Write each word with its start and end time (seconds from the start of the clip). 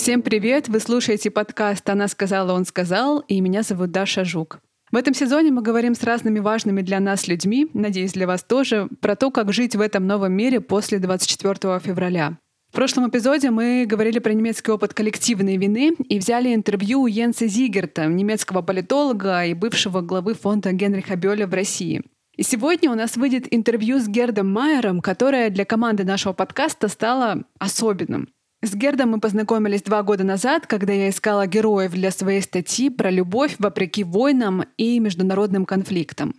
Всем 0.00 0.22
привет! 0.22 0.66
Вы 0.66 0.80
слушаете 0.80 1.30
подкаст 1.30 1.86
«Она 1.90 2.08
сказала, 2.08 2.54
он 2.54 2.64
сказал» 2.64 3.18
и 3.18 3.38
меня 3.42 3.62
зовут 3.62 3.90
Даша 3.90 4.24
Жук. 4.24 4.60
В 4.90 4.96
этом 4.96 5.12
сезоне 5.12 5.50
мы 5.50 5.60
говорим 5.60 5.94
с 5.94 6.02
разными 6.02 6.38
важными 6.38 6.80
для 6.80 7.00
нас 7.00 7.28
людьми, 7.28 7.68
надеюсь, 7.74 8.14
для 8.14 8.26
вас 8.26 8.42
тоже, 8.42 8.88
про 9.02 9.14
то, 9.14 9.30
как 9.30 9.52
жить 9.52 9.76
в 9.76 9.80
этом 9.82 10.06
новом 10.06 10.32
мире 10.32 10.62
после 10.62 11.00
24 11.00 11.80
февраля. 11.80 12.38
В 12.70 12.76
прошлом 12.76 13.10
эпизоде 13.10 13.50
мы 13.50 13.84
говорили 13.86 14.20
про 14.20 14.32
немецкий 14.32 14.72
опыт 14.72 14.94
коллективной 14.94 15.58
вины 15.58 15.94
и 16.08 16.18
взяли 16.18 16.54
интервью 16.54 17.02
у 17.02 17.06
Йенса 17.06 17.46
Зигерта, 17.46 18.06
немецкого 18.06 18.62
политолога 18.62 19.44
и 19.44 19.52
бывшего 19.52 20.00
главы 20.00 20.32
фонда 20.32 20.72
Генриха 20.72 21.16
Бёля 21.16 21.46
в 21.46 21.52
России. 21.52 22.02
И 22.38 22.42
сегодня 22.42 22.90
у 22.90 22.94
нас 22.94 23.18
выйдет 23.18 23.48
интервью 23.50 23.98
с 23.98 24.08
Гердом 24.08 24.50
Майером, 24.50 25.02
которое 25.02 25.50
для 25.50 25.66
команды 25.66 26.04
нашего 26.04 26.32
подкаста 26.32 26.88
стало 26.88 27.44
особенным. 27.58 28.30
С 28.62 28.74
Гердом 28.74 29.12
мы 29.12 29.20
познакомились 29.20 29.82
два 29.82 30.02
года 30.02 30.22
назад, 30.22 30.66
когда 30.66 30.92
я 30.92 31.08
искала 31.08 31.46
героев 31.46 31.92
для 31.92 32.10
своей 32.10 32.42
статьи 32.42 32.90
про 32.90 33.10
любовь 33.10 33.56
вопреки 33.58 34.04
войнам 34.04 34.64
и 34.76 34.98
международным 35.00 35.64
конфликтам. 35.64 36.34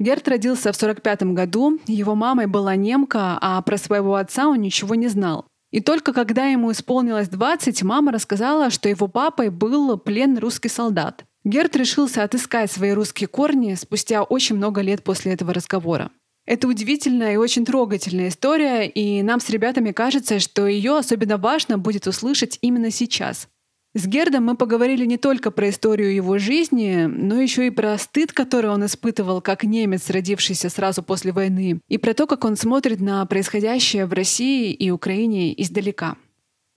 Герд 0.00 0.26
родился 0.26 0.72
в 0.72 0.76
1945 0.76 1.34
году, 1.34 1.78
его 1.86 2.16
мамой 2.16 2.46
была 2.46 2.74
немка, 2.74 3.38
а 3.40 3.62
про 3.62 3.76
своего 3.76 4.16
отца 4.16 4.48
он 4.48 4.60
ничего 4.60 4.96
не 4.96 5.06
знал. 5.06 5.46
И 5.70 5.80
только 5.80 6.12
когда 6.12 6.46
ему 6.46 6.72
исполнилось 6.72 7.28
20, 7.28 7.84
мама 7.84 8.10
рассказала, 8.10 8.70
что 8.70 8.88
его 8.88 9.06
папой 9.06 9.50
был 9.50 9.96
пленный 9.96 10.40
русский 10.40 10.68
солдат. 10.68 11.24
Герд 11.44 11.76
решился 11.76 12.24
отыскать 12.24 12.72
свои 12.72 12.90
русские 12.90 13.28
корни 13.28 13.74
спустя 13.74 14.24
очень 14.24 14.56
много 14.56 14.80
лет 14.80 15.04
после 15.04 15.34
этого 15.34 15.54
разговора. 15.54 16.10
Это 16.50 16.66
удивительная 16.66 17.34
и 17.34 17.36
очень 17.36 17.64
трогательная 17.64 18.26
история, 18.26 18.88
и 18.88 19.22
нам 19.22 19.38
с 19.38 19.48
ребятами 19.50 19.92
кажется, 19.92 20.40
что 20.40 20.66
ее 20.66 20.98
особенно 20.98 21.36
важно 21.36 21.78
будет 21.78 22.08
услышать 22.08 22.58
именно 22.60 22.90
сейчас. 22.90 23.46
С 23.94 24.04
Гердом 24.08 24.46
мы 24.46 24.56
поговорили 24.56 25.06
не 25.06 25.16
только 25.16 25.52
про 25.52 25.68
историю 25.68 26.12
его 26.12 26.38
жизни, 26.38 27.04
но 27.04 27.40
еще 27.40 27.68
и 27.68 27.70
про 27.70 27.96
стыд, 27.98 28.32
который 28.32 28.68
он 28.68 28.84
испытывал 28.84 29.40
как 29.40 29.62
немец, 29.62 30.10
родившийся 30.10 30.70
сразу 30.70 31.04
после 31.04 31.30
войны, 31.30 31.78
и 31.88 31.98
про 31.98 32.14
то, 32.14 32.26
как 32.26 32.44
он 32.44 32.56
смотрит 32.56 33.00
на 33.00 33.24
происходящее 33.26 34.06
в 34.06 34.12
России 34.12 34.72
и 34.72 34.90
Украине 34.90 35.54
издалека. 35.62 36.16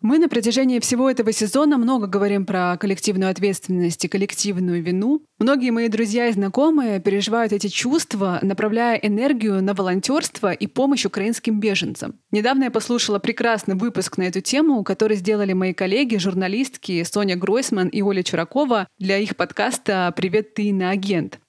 Мы 0.04 0.20
на 0.20 0.28
протяжении 0.28 0.82
всего 0.82 1.10
этого 1.10 1.32
сезона 1.32 1.78
много 1.78 2.08
говорим 2.08 2.46
про 2.46 2.76
коллективную 2.76 3.32
ответственность 3.32 4.04
и 4.04 4.10
коллективную 4.10 4.84
вину. 4.84 5.22
Многие 5.40 5.72
мои 5.72 5.88
друзья 5.88 6.28
и 6.28 6.34
знакомые 6.34 7.00
переживают 7.00 7.54
эти 7.54 7.68
чувства, 7.68 8.38
направляя 8.42 8.98
энергию 8.98 9.64
на 9.64 9.74
волонтерство 9.74 10.52
и 10.52 10.68
помощь 10.68 11.06
украинским 11.06 11.62
беженцам. 11.62 12.20
Недавно 12.32 12.66
я 12.66 12.72
послушала 12.72 13.20
прекрасный 13.20 13.76
выпуск 13.76 14.18
на 14.18 14.24
эту 14.24 14.42
тему, 14.42 14.84
который 14.84 15.16
сделали 15.16 15.54
мои 15.54 15.72
коллеги, 15.72 16.18
журналистки 16.18 17.02
Соня 17.04 17.38
Гройсман 17.38 17.88
и 17.88 18.02
Оля 18.02 18.24
Чуракова 18.24 18.90
для 19.00 19.20
их 19.20 19.38
подкаста 19.38 20.14
«Привет, 20.18 20.54
ты 20.54 20.74
на 20.74 20.90
агент». 20.90 21.40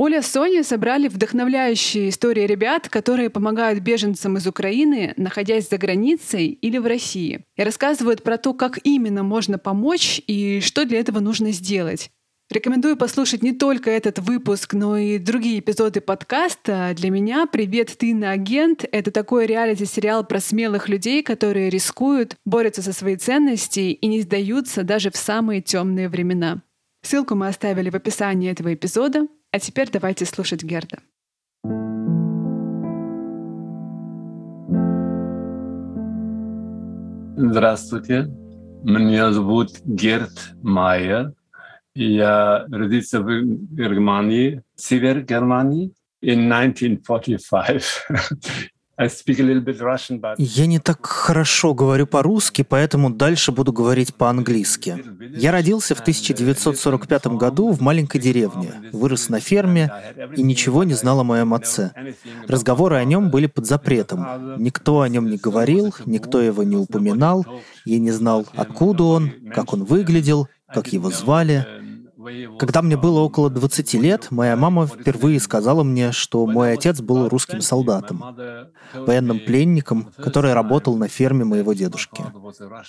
Оля 0.00 0.22
с 0.22 0.28
Соней 0.28 0.62
собрали 0.62 1.08
вдохновляющие 1.08 2.10
истории 2.10 2.46
ребят, 2.46 2.88
которые 2.88 3.30
помогают 3.30 3.80
беженцам 3.80 4.36
из 4.36 4.46
Украины, 4.46 5.12
находясь 5.16 5.68
за 5.68 5.76
границей 5.76 6.46
или 6.50 6.78
в 6.78 6.86
России, 6.86 7.44
и 7.56 7.62
рассказывают 7.64 8.22
про 8.22 8.38
то, 8.38 8.54
как 8.54 8.78
именно 8.84 9.24
можно 9.24 9.58
помочь 9.58 10.22
и 10.28 10.60
что 10.60 10.84
для 10.84 11.00
этого 11.00 11.18
нужно 11.18 11.50
сделать. 11.50 12.12
Рекомендую 12.48 12.96
послушать 12.96 13.42
не 13.42 13.50
только 13.50 13.90
этот 13.90 14.20
выпуск, 14.20 14.72
но 14.72 14.96
и 14.96 15.18
другие 15.18 15.58
эпизоды 15.58 16.00
подкаста. 16.00 16.92
Для 16.94 17.10
меня 17.10 17.46
«Привет, 17.46 17.98
ты 17.98 18.14
на 18.14 18.30
агент»— 18.30 18.84
это 18.92 19.10
такой 19.10 19.46
реалити-сериал 19.46 20.24
про 20.24 20.38
смелых 20.38 20.88
людей, 20.88 21.24
которые 21.24 21.70
рискуют, 21.70 22.36
борются 22.44 22.82
за 22.82 22.92
свои 22.92 23.16
ценности 23.16 23.80
и 23.80 24.06
не 24.06 24.20
сдаются 24.20 24.84
даже 24.84 25.10
в 25.10 25.16
самые 25.16 25.60
темные 25.60 26.08
времена. 26.08 26.62
Ссылку 27.02 27.34
мы 27.34 27.48
оставили 27.48 27.90
в 27.90 27.96
описании 27.96 28.50
этого 28.50 28.72
эпизода. 28.72 29.26
А 29.50 29.58
теперь 29.58 29.90
давайте 29.90 30.26
слушать 30.26 30.62
Герда. 30.62 30.98
Здравствуйте. 37.36 38.26
Меня 38.82 39.32
зовут 39.32 39.70
Герд 39.84 40.54
Майер. 40.62 41.32
Я 41.94 42.66
родился 42.70 43.20
в 43.22 43.42
Германии, 43.74 44.62
север 44.76 45.22
Германии, 45.22 45.92
in 46.22 46.52
1945. 46.52 48.06
Я 50.38 50.66
не 50.66 50.80
так 50.80 51.06
хорошо 51.06 51.72
говорю 51.72 52.06
по-русски, 52.06 52.62
поэтому 52.68 53.10
дальше 53.10 53.52
буду 53.52 53.72
говорить 53.72 54.14
по-английски. 54.14 55.04
Я 55.36 55.52
родился 55.52 55.94
в 55.94 56.00
1945 56.00 57.26
году 57.38 57.70
в 57.70 57.80
маленькой 57.80 58.20
деревне, 58.20 58.72
вырос 58.92 59.28
на 59.28 59.38
ферме 59.38 59.90
и 60.36 60.42
ничего 60.42 60.82
не 60.82 60.94
знал 60.94 61.20
о 61.20 61.24
моем 61.24 61.54
отце. 61.54 61.92
Разговоры 62.48 62.96
о 62.96 63.04
нем 63.04 63.30
были 63.30 63.46
под 63.46 63.66
запретом. 63.66 64.56
Никто 64.58 65.00
о 65.02 65.08
нем 65.08 65.30
не 65.30 65.36
говорил, 65.36 65.94
никто 66.04 66.40
его 66.40 66.64
не 66.64 66.76
упоминал. 66.76 67.46
Я 67.84 67.98
не 68.00 68.10
знал, 68.10 68.46
откуда 68.56 69.04
он, 69.04 69.32
как 69.54 69.72
он 69.72 69.84
выглядел, 69.84 70.48
как 70.74 70.88
его 70.92 71.10
звали. 71.10 71.66
Когда 72.58 72.82
мне 72.82 72.96
было 72.96 73.20
около 73.20 73.50
20 73.50 73.94
лет, 73.94 74.30
моя 74.30 74.56
мама 74.56 74.86
впервые 74.86 75.40
сказала 75.40 75.82
мне, 75.82 76.12
что 76.12 76.46
мой 76.46 76.72
отец 76.72 77.00
был 77.00 77.28
русским 77.28 77.60
солдатом, 77.60 78.24
военным 78.94 79.40
пленником, 79.40 80.10
который 80.16 80.52
работал 80.52 80.96
на 80.96 81.08
ферме 81.08 81.44
моего 81.44 81.72
дедушки. 81.72 82.24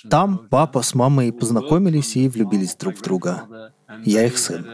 Там 0.09 0.47
папа 0.50 0.81
с 0.81 0.95
мамой 0.95 1.31
познакомились 1.31 2.16
и 2.16 2.27
влюбились 2.27 2.75
друг 2.75 2.97
в 2.97 3.01
друга. 3.01 3.73
Я 4.03 4.25
их 4.25 4.38
сын. 4.38 4.66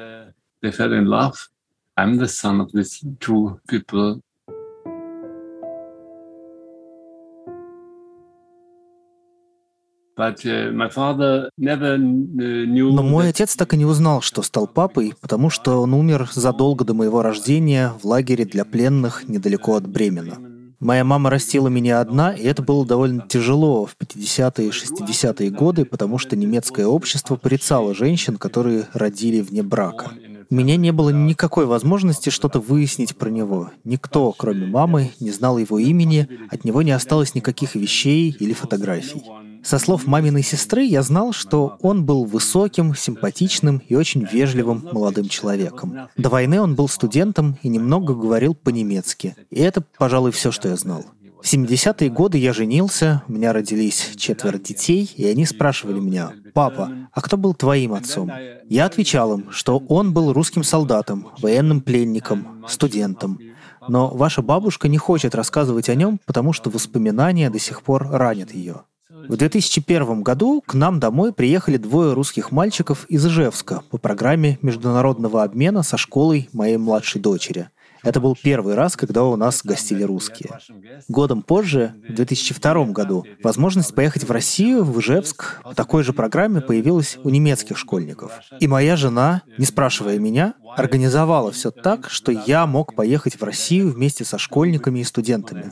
Но 12.92 13.04
мой 13.04 13.30
отец 13.30 13.56
так 13.56 13.74
и 13.74 13.78
не 13.78 13.86
узнал, 13.86 14.22
что 14.22 14.42
стал 14.42 14.68
папой, 14.68 15.14
потому 15.22 15.50
что 15.50 15.82
он 15.82 15.94
умер 15.94 16.30
задолго 16.34 16.86
до 16.86 16.94
моего 16.94 17.22
рождения 17.22 17.94
в 18.02 18.06
лагере 18.08 18.46
для 18.46 18.66
пленных 18.66 19.28
недалеко 19.28 19.76
от 19.76 19.88
Бремена. 19.88 20.38
Моя 20.80 21.04
мама 21.04 21.30
растила 21.30 21.68
меня 21.68 22.02
одна, 22.02 22.32
и 22.34 22.44
это 22.44 22.62
было 22.62 22.86
довольно 22.86 23.26
тяжело 23.28 23.86
в 23.86 23.96
50-е 23.98 24.68
и 24.68 24.72
60-е 24.72 25.50
годы, 25.50 25.86
потому 25.86 26.18
что 26.18 26.36
немецкое 26.36 26.86
общество 26.86 27.38
порицало 27.38 27.96
женщин, 27.96 28.38
которые 28.38 28.88
родили 28.94 29.42
вне 29.42 29.64
брака. 29.64 30.12
У 30.50 30.56
меня 30.56 30.76
не 30.76 30.92
было 30.92 31.10
никакой 31.10 31.66
возможности 31.66 32.30
что-то 32.30 32.60
выяснить 32.60 33.16
про 33.16 33.30
него. 33.30 33.72
Никто, 33.84 34.32
кроме 34.32 34.68
мамы, 34.68 35.12
не 35.20 35.32
знал 35.32 35.58
его 35.58 35.80
имени, 35.80 36.28
от 36.52 36.66
него 36.66 36.82
не 36.84 36.92
осталось 36.92 37.34
никаких 37.34 37.76
вещей 37.76 38.36
или 38.40 38.54
фотографий. 38.54 39.24
Со 39.66 39.80
слов 39.80 40.06
маминой 40.06 40.44
сестры 40.44 40.84
я 40.84 41.02
знал, 41.02 41.34
что 41.34 41.78
он 41.82 42.06
был 42.06 42.24
высоким, 42.24 42.94
симпатичным 42.94 43.82
и 43.90 43.96
очень 43.96 44.24
вежливым 44.24 44.88
молодым 44.92 45.28
человеком. 45.28 46.08
До 46.16 46.30
войны 46.30 46.62
он 46.62 46.76
был 46.76 46.88
студентом 46.88 47.58
и 47.64 47.68
немного 47.68 48.14
говорил 48.14 48.54
по-немецки. 48.54 49.36
И 49.50 49.60
это, 49.60 49.84
пожалуй, 49.98 50.32
все, 50.32 50.52
что 50.52 50.70
я 50.70 50.76
знал. 50.76 51.04
В 51.42 51.52
70-е 51.52 52.12
годы 52.12 52.38
я 52.38 52.54
женился, 52.54 53.24
у 53.28 53.34
меня 53.34 53.54
родились 53.54 54.12
четверо 54.18 54.60
детей, 54.60 55.12
и 55.16 55.26
они 55.26 55.48
спрашивали 55.48 56.00
меня, 56.00 56.32
«Папа, 56.54 56.92
а 57.12 57.22
кто 57.22 57.36
был 57.36 57.56
твоим 57.56 57.94
отцом?» 57.94 58.32
Я 58.70 58.86
отвечал 58.86 59.34
им, 59.34 59.52
что 59.52 59.80
он 59.90 60.14
был 60.14 60.32
русским 60.32 60.64
солдатом, 60.64 61.30
военным 61.40 61.82
пленником, 61.82 62.64
студентом. 62.68 63.40
Но 63.88 64.10
ваша 64.10 64.44
бабушка 64.44 64.88
не 64.88 65.00
хочет 65.00 65.34
рассказывать 65.34 65.90
о 65.90 65.96
нем, 65.96 66.20
потому 66.28 66.54
что 66.54 66.70
воспоминания 66.70 67.50
до 67.50 67.58
сих 67.58 67.82
пор 67.82 68.08
ранят 68.10 68.54
ее. 68.54 68.84
В 69.16 69.38
2001 69.38 70.24
году 70.24 70.62
к 70.66 70.74
нам 70.74 71.00
домой 71.00 71.32
приехали 71.32 71.78
двое 71.78 72.14
русских 72.14 72.52
мальчиков 72.52 73.06
из 73.06 73.26
Ижевска 73.26 73.82
по 73.90 73.98
программе 73.98 74.60
международного 74.62 75.44
обмена 75.44 75.84
со 75.84 75.96
школой 75.96 76.50
моей 76.52 76.76
младшей 76.76 77.22
дочери. 77.22 77.70
Это 78.04 78.20
был 78.20 78.38
первый 78.40 78.76
раз, 78.76 78.96
когда 78.96 79.24
у 79.24 79.36
нас 79.36 79.62
гостили 79.64 80.04
русские. 80.04 80.60
Годом 81.08 81.42
позже, 81.42 81.96
в 82.08 82.14
2002 82.14 82.86
году, 82.88 83.26
возможность 83.42 83.96
поехать 83.96 84.24
в 84.24 84.32
Россию, 84.32 84.84
в 84.84 85.00
Ижевск, 85.00 85.62
по 85.64 85.74
такой 85.74 86.04
же 86.04 86.14
программе 86.14 86.62
появилась 86.62 87.18
у 87.24 87.30
немецких 87.30 87.78
школьников. 87.78 88.32
И 88.60 88.68
моя 88.68 88.96
жена, 88.96 89.42
не 89.58 89.66
спрашивая 89.66 90.20
меня, 90.20 90.54
организовала 90.76 91.52
все 91.52 91.72
так, 91.72 92.10
что 92.10 92.32
я 92.32 92.66
мог 92.66 92.96
поехать 92.96 93.40
в 93.40 93.44
Россию 93.44 93.92
вместе 93.92 94.26
со 94.26 94.38
школьниками 94.38 95.00
и 95.00 95.04
студентами. 95.04 95.72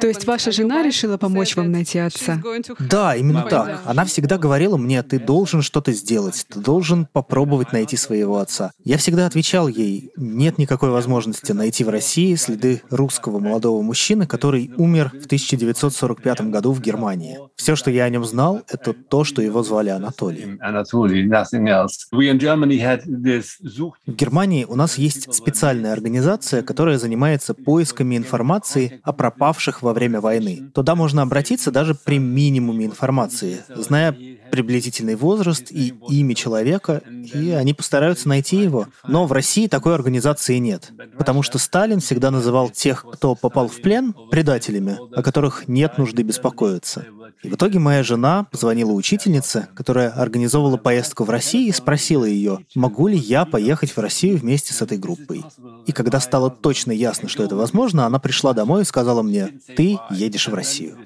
То 0.00 0.06
есть 0.06 0.26
ваша 0.26 0.52
жена 0.52 0.82
решила 0.82 1.16
помочь 1.16 1.56
вам 1.56 1.70
найти 1.72 1.98
отца? 1.98 2.42
Да, 2.78 3.16
именно 3.16 3.42
так. 3.42 3.82
Она 3.84 4.04
всегда 4.04 4.38
говорила 4.38 4.76
мне, 4.76 5.02
ты 5.02 5.18
должен 5.18 5.62
что-то 5.62 5.92
сделать, 5.92 6.46
ты 6.48 6.60
должен 6.60 7.06
попробовать 7.12 7.72
найти 7.72 7.96
своего 7.96 8.38
отца. 8.38 8.72
Я 8.84 8.98
всегда 8.98 9.26
отвечал 9.26 9.68
ей, 9.68 10.10
нет 10.16 10.58
никакой 10.58 10.90
возможности 10.90 11.52
найти 11.52 11.84
в 11.84 11.88
России 11.88 12.34
следы 12.34 12.82
русского 12.90 13.38
молодого 13.38 13.82
мужчины, 13.82 14.26
который 14.26 14.72
умер 14.76 15.10
в 15.10 15.26
1945 15.26 16.40
году 16.42 16.72
в 16.72 16.80
Германии. 16.80 17.38
Все, 17.56 17.76
что 17.76 17.90
я 17.90 18.04
о 18.04 18.10
нем 18.10 18.24
знал, 18.24 18.62
это 18.68 18.92
то, 18.92 19.24
что 19.24 19.42
его 19.42 19.62
звали 19.62 19.90
Анатолий. 19.90 20.58
В 24.06 24.12
Германии 24.12 24.64
у 24.64 24.74
нас 24.74 24.98
есть 24.98 25.32
специальная 25.34 25.92
организация, 25.92 26.62
которая 26.62 26.98
занимается 26.98 27.54
поисками 27.54 28.16
информации 28.16 29.00
о 29.02 29.12
пропавших 29.12 29.82
во 29.82 29.92
время 29.92 30.20
войны. 30.20 30.70
Туда 30.74 30.94
можно 30.94 31.22
обратиться 31.22 31.70
даже 31.70 31.94
при 31.94 32.18
минимуме 32.18 32.86
информации, 32.86 33.60
зная 33.74 34.16
приблизительный 34.50 35.14
возраст 35.14 35.70
и 35.70 35.94
имя 36.08 36.34
человека, 36.34 37.02
и 37.08 37.50
они 37.50 37.72
постараются 37.72 38.28
найти 38.28 38.56
его. 38.56 38.88
Но 39.06 39.26
в 39.26 39.32
России 39.32 39.68
такой 39.68 39.94
организации 39.94 40.58
нет, 40.58 40.92
потому 41.16 41.42
что 41.42 41.58
Сталин 41.58 42.00
всегда 42.00 42.30
называл 42.30 42.70
тех, 42.70 43.06
кто 43.12 43.34
попал 43.34 43.68
в 43.68 43.80
плен, 43.80 44.12
предателями, 44.30 44.98
о 45.16 45.22
которых 45.22 45.68
нет 45.68 45.98
нужды 45.98 46.22
беспокоиться. 46.22 47.06
И 47.42 47.48
в 47.48 47.54
итоге 47.54 47.78
моя 47.78 48.02
жена 48.02 48.44
позвонила 48.50 48.92
учительнице, 48.92 49.68
которая 49.74 50.10
организовывала 50.10 50.76
поездку 50.76 51.24
в 51.24 51.30
Россию, 51.30 51.68
и 51.68 51.72
спросила 51.72 52.24
ее, 52.24 52.60
могу 52.74 53.08
ли 53.08 53.16
я 53.16 53.44
поехать 53.44 53.90
в 53.96 53.98
Россию 53.98 54.38
вместе 54.38 54.72
с 54.72 54.82
этой 54.82 54.98
группой. 54.98 55.44
И 55.86 55.92
когда 55.92 56.20
стало 56.20 56.50
точно 56.50 56.92
ясно, 56.92 57.28
что 57.28 57.42
это 57.42 57.56
возможно, 57.56 58.06
она 58.06 58.18
пришла 58.18 58.52
домой 58.52 58.82
и 58.82 58.86
сказала 58.86 59.22
мне, 59.22 59.50
ты 59.76 59.98
едешь 60.10 60.48
в 60.48 60.54
Россию. 60.54 60.98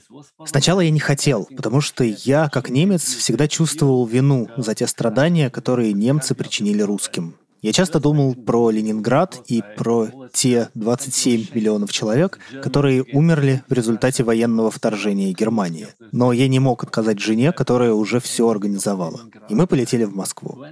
Сначала 0.45 0.81
я 0.81 0.91
не 0.91 1.01
хотел, 1.01 1.49
потому 1.57 1.81
что 1.81 2.05
я, 2.05 2.49
как 2.49 2.71
немец, 2.71 3.03
всегда 3.03 3.49
чувствовал 3.49 4.07
вину 4.07 4.49
за 4.57 4.75
те 4.75 4.87
страдания, 4.87 5.51
которые 5.51 5.93
немцы 5.93 6.35
причинили 6.35 6.83
русским. 6.83 7.37
Я 7.65 7.73
часто 7.73 7.99
думал 7.99 8.35
про 8.35 8.69
Ленинград 8.69 9.41
и 9.47 9.63
про 9.79 10.09
те 10.35 10.69
27 10.75 11.47
миллионов 11.55 11.93
человек, 11.93 12.39
которые 12.63 13.03
умерли 13.15 13.63
в 13.71 13.73
результате 13.73 14.23
военного 14.23 14.71
вторжения 14.71 15.33
Германии. 15.33 15.87
Но 16.13 16.35
я 16.35 16.47
не 16.47 16.59
мог 16.59 16.85
отказать 16.85 17.21
жене, 17.21 17.53
которая 17.53 17.95
уже 17.95 18.21
все 18.21 18.51
организовала. 18.51 19.23
И 19.49 19.55
мы 19.55 19.67
полетели 19.67 20.05
в 20.05 20.15
Москву. 20.15 20.63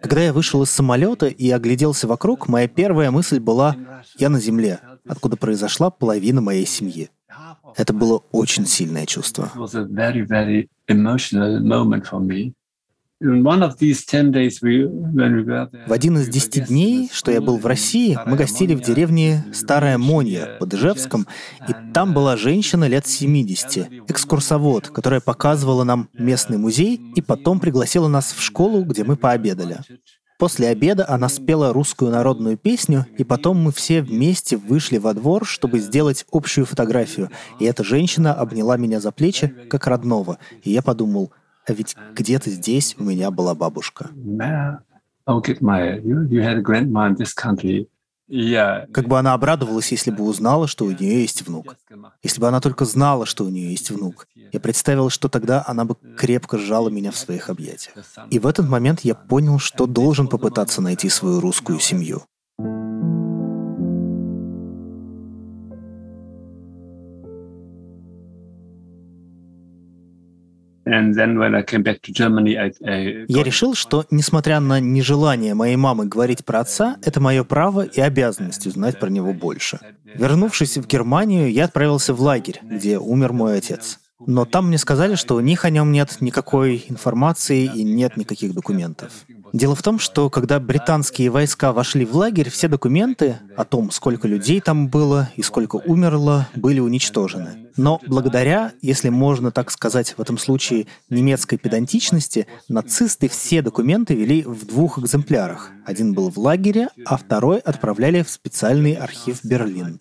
Когда 0.00 0.22
я 0.22 0.32
вышел 0.32 0.62
из 0.62 0.70
самолета 0.70 1.26
и 1.26 1.50
огляделся 1.50 2.06
вокруг, 2.06 2.48
моя 2.48 2.66
первая 2.66 3.10
мысль 3.10 3.40
была 3.40 3.76
«я 4.18 4.30
на 4.30 4.40
земле», 4.40 4.80
откуда 5.06 5.36
произошла 5.36 5.90
половина 5.90 6.40
моей 6.40 6.64
семьи. 6.64 7.10
Это 7.76 7.92
было 7.92 8.22
очень 8.32 8.64
сильное 8.64 9.04
чувство. 9.04 9.52
В 15.86 15.92
один 15.92 16.18
из 16.18 16.28
десяти 16.28 16.60
дней, 16.60 17.10
что 17.12 17.32
я 17.32 17.40
был 17.40 17.58
в 17.58 17.66
России, 17.66 18.16
мы 18.26 18.36
гостили 18.36 18.74
в 18.74 18.80
деревне 18.80 19.44
Старая 19.52 19.98
Монья 19.98 20.56
под 20.60 20.74
Ижевском, 20.74 21.26
и 21.68 21.72
там 21.92 22.14
была 22.14 22.36
женщина 22.36 22.86
лет 22.86 23.08
70, 23.08 24.08
экскурсовод, 24.08 24.90
которая 24.90 25.20
показывала 25.20 25.82
нам 25.82 26.08
местный 26.12 26.58
музей 26.58 27.00
и 27.16 27.20
потом 27.20 27.58
пригласила 27.58 28.06
нас 28.06 28.32
в 28.32 28.40
школу, 28.40 28.84
где 28.84 29.02
мы 29.02 29.16
пообедали. 29.16 29.78
После 30.38 30.68
обеда 30.68 31.04
она 31.08 31.28
спела 31.28 31.72
русскую 31.72 32.12
народную 32.12 32.56
песню, 32.56 33.06
и 33.18 33.24
потом 33.24 33.60
мы 33.60 33.72
все 33.72 34.00
вместе 34.00 34.56
вышли 34.56 34.98
во 34.98 35.12
двор, 35.12 35.44
чтобы 35.44 35.80
сделать 35.80 36.24
общую 36.30 36.64
фотографию. 36.64 37.30
И 37.58 37.64
эта 37.64 37.82
женщина 37.82 38.32
обняла 38.32 38.76
меня 38.76 39.00
за 39.00 39.10
плечи, 39.10 39.52
как 39.68 39.88
родного. 39.88 40.38
И 40.62 40.70
я 40.70 40.80
подумал, 40.80 41.32
а 41.68 41.72
ведь 41.72 41.96
где-то 42.14 42.50
здесь 42.50 42.96
у 42.98 43.04
меня 43.04 43.30
была 43.30 43.54
бабушка. 43.54 44.10
Как 48.92 49.08
бы 49.08 49.18
она 49.18 49.32
обрадовалась, 49.32 49.90
если 49.90 50.10
бы 50.10 50.24
узнала, 50.24 50.66
что 50.66 50.84
у 50.84 50.90
нее 50.90 51.22
есть 51.22 51.46
внук. 51.46 51.76
Если 52.22 52.40
бы 52.40 52.48
она 52.48 52.60
только 52.60 52.84
знала, 52.84 53.24
что 53.24 53.44
у 53.44 53.48
нее 53.48 53.70
есть 53.70 53.90
внук. 53.90 54.26
Я 54.34 54.60
представил, 54.60 55.08
что 55.08 55.28
тогда 55.28 55.64
она 55.66 55.84
бы 55.84 55.96
крепко 56.16 56.58
сжала 56.58 56.90
меня 56.90 57.10
в 57.10 57.16
своих 57.16 57.48
объятиях. 57.48 57.96
И 58.30 58.38
в 58.38 58.46
этот 58.46 58.68
момент 58.68 59.00
я 59.00 59.14
понял, 59.14 59.58
что 59.58 59.86
должен 59.86 60.28
попытаться 60.28 60.82
найти 60.82 61.08
свою 61.08 61.40
русскую 61.40 61.78
семью. 61.78 62.22
Я 73.28 73.42
решил, 73.42 73.74
что, 73.74 74.04
несмотря 74.10 74.60
на 74.60 74.80
нежелание 74.80 75.54
моей 75.54 75.76
мамы 75.76 76.06
говорить 76.06 76.44
про 76.44 76.60
отца, 76.60 76.96
это 77.02 77.20
мое 77.20 77.44
право 77.44 77.82
и 77.82 78.00
обязанность 78.00 78.66
узнать 78.66 78.98
про 78.98 79.08
него 79.08 79.32
больше. 79.32 79.78
Вернувшись 80.14 80.76
в 80.76 80.86
Германию, 80.86 81.50
я 81.52 81.64
отправился 81.64 82.14
в 82.14 82.20
лагерь, 82.20 82.60
где 82.62 82.98
умер 82.98 83.32
мой 83.32 83.58
отец. 83.58 83.98
Но 84.26 84.44
там 84.44 84.68
мне 84.68 84.78
сказали, 84.78 85.14
что 85.14 85.36
у 85.36 85.40
них 85.40 85.64
о 85.64 85.70
нем 85.70 85.92
нет 85.92 86.16
никакой 86.20 86.84
информации 86.88 87.70
и 87.72 87.84
нет 87.84 88.16
никаких 88.16 88.52
документов. 88.52 89.12
Дело 89.52 89.74
в 89.74 89.82
том, 89.82 89.98
что 89.98 90.28
когда 90.28 90.58
британские 90.58 91.30
войска 91.30 91.72
вошли 91.72 92.04
в 92.04 92.14
лагерь, 92.14 92.50
все 92.50 92.68
документы 92.68 93.38
о 93.58 93.64
том, 93.64 93.90
сколько 93.90 94.28
людей 94.28 94.60
там 94.60 94.86
было 94.86 95.30
и 95.34 95.42
сколько 95.42 95.76
умерло, 95.76 96.48
были 96.54 96.78
уничтожены. 96.78 97.66
Но 97.76 98.00
благодаря, 98.06 98.72
если 98.82 99.08
можно 99.08 99.50
так 99.50 99.72
сказать 99.72 100.14
в 100.16 100.20
этом 100.20 100.38
случае, 100.38 100.86
немецкой 101.10 101.56
педантичности, 101.56 102.46
нацисты 102.68 103.28
все 103.28 103.60
документы 103.60 104.14
вели 104.14 104.42
в 104.42 104.64
двух 104.64 105.00
экземплярах. 105.00 105.72
Один 105.84 106.12
был 106.12 106.30
в 106.30 106.38
лагере, 106.38 106.88
а 107.04 107.16
второй 107.16 107.58
отправляли 107.58 108.22
в 108.22 108.30
специальный 108.30 108.94
архив 108.94 109.44
Берлин. 109.44 110.00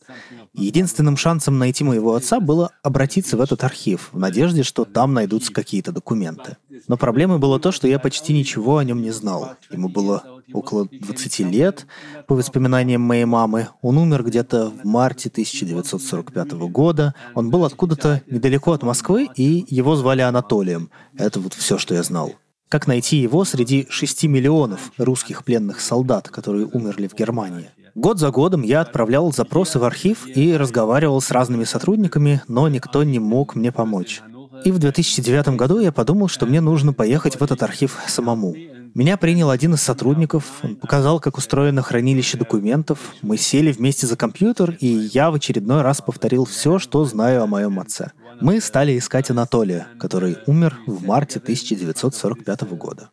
Единственным 0.54 1.18
шансом 1.18 1.58
найти 1.58 1.84
моего 1.84 2.14
отца 2.14 2.40
было 2.40 2.72
обратиться 2.84 3.38
в 3.38 3.42
этот 3.42 3.64
архив, 3.64 4.10
в 4.12 4.20
надежде, 4.20 4.62
что 4.62 4.86
там 4.86 5.14
найдутся 5.14 5.52
какие-то 5.52 5.92
документы. 5.92 6.58
Но 6.88 6.96
проблемой 6.96 7.40
было 7.40 7.60
то, 7.60 7.72
что 7.72 7.88
я 7.88 7.98
почти 7.98 8.34
ничего 8.34 8.78
о 8.78 8.84
нем 8.84 9.02
не 9.02 9.12
знал. 9.12 9.54
Ему 9.72 9.90
было 9.90 10.37
около 10.54 10.88
20 10.92 11.40
лет, 11.52 11.86
по 12.28 12.36
воспоминаниям 12.36 13.02
моей 13.02 13.26
мамы. 13.26 13.70
Он 13.82 13.98
умер 13.98 14.24
где-то 14.24 14.70
в 14.70 14.86
марте 14.86 15.30
1945 15.30 16.52
года. 16.70 17.14
Он 17.34 17.50
был 17.50 17.66
откуда-то 17.66 18.22
недалеко 18.28 18.72
от 18.74 18.84
Москвы, 18.84 19.28
и 19.36 19.66
его 19.70 19.96
звали 19.96 20.22
Анатолием. 20.22 20.90
Это 21.18 21.40
вот 21.40 21.54
все, 21.54 21.78
что 21.78 21.94
я 21.94 22.04
знал. 22.04 22.34
Как 22.70 22.86
найти 22.86 23.18
его 23.18 23.46
среди 23.46 23.88
6 23.90 24.26
миллионов 24.26 24.92
русских 24.98 25.46
пленных 25.46 25.80
солдат, 25.80 26.30
которые 26.30 26.66
умерли 26.66 27.08
в 27.08 27.16
Германии? 27.16 27.70
Год 27.96 28.20
за 28.20 28.30
годом 28.30 28.62
я 28.62 28.82
отправлял 28.82 29.32
запросы 29.34 29.80
в 29.80 29.84
архив 29.84 30.28
и 30.28 30.56
разговаривал 30.56 31.22
с 31.22 31.32
разными 31.32 31.64
сотрудниками, 31.64 32.42
но 32.48 32.68
никто 32.68 33.04
не 33.04 33.20
мог 33.20 33.56
мне 33.56 33.72
помочь. 33.72 34.22
И 34.66 34.72
в 34.72 34.80
2009 34.80 35.50
году 35.56 35.80
я 35.80 35.92
подумал, 35.92 36.28
что 36.28 36.46
мне 36.46 36.62
нужно 36.62 36.94
поехать 36.94 37.40
в 37.40 37.44
этот 37.44 37.64
архив 37.64 37.98
самому. 38.08 38.54
Меня 38.94 39.18
принял 39.18 39.50
один 39.50 39.74
из 39.74 39.82
сотрудников, 39.82 40.60
он 40.64 40.76
показал, 40.76 41.20
как 41.20 41.38
устроено 41.38 41.82
хранилище 41.82 42.38
документов. 42.38 43.14
Мы 43.22 43.38
сели 43.38 43.72
вместе 43.72 44.08
за 44.08 44.16
компьютер, 44.16 44.78
и 44.80 44.88
я 44.88 45.32
в 45.32 45.36
очередной 45.36 45.82
раз 45.82 46.02
повторил 46.02 46.46
все, 46.46 46.80
что 46.80 47.06
знаю 47.06 47.44
о 47.44 47.48
моем 47.48 47.80
отце– 47.80 48.12
мы 48.40 48.62
стали 48.62 48.98
искать 48.98 49.32
Анатолия, 49.32 49.88
который 50.00 50.38
умер 50.46 50.78
в 50.86 51.06
марте 51.06 51.40
1945 51.40 52.62
года. 52.74 53.10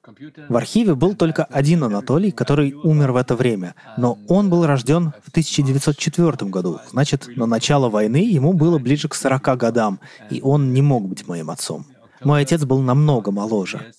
В 0.49 0.57
архиве 0.57 0.95
был 0.95 1.15
только 1.15 1.45
один 1.45 1.83
Анатолий, 1.85 2.31
который 2.31 2.75
умер 2.75 3.13
в 3.13 3.17
это 3.17 3.35
время, 3.35 3.75
но 3.97 4.19
он 4.29 4.51
был 4.51 4.67
рожден 4.67 5.13
в 5.25 5.31
1904 5.31 6.51
году, 6.51 6.81
значит, 6.91 7.29
на 7.37 7.47
начало 7.47 7.89
войны 7.89 8.29
ему 8.29 8.53
было 8.53 8.79
ближе 8.79 9.09
к 9.09 9.15
40 9.15 9.57
годам, 9.57 10.01
и 10.31 10.41
он 10.43 10.73
не 10.73 10.83
мог 10.83 11.09
быть 11.09 11.27
моим 11.27 11.51
отцом. 11.51 11.87
Мой 12.25 12.43
отец 12.43 12.65
был 12.65 12.81
намного 12.81 13.31
моложе. 13.31 13.93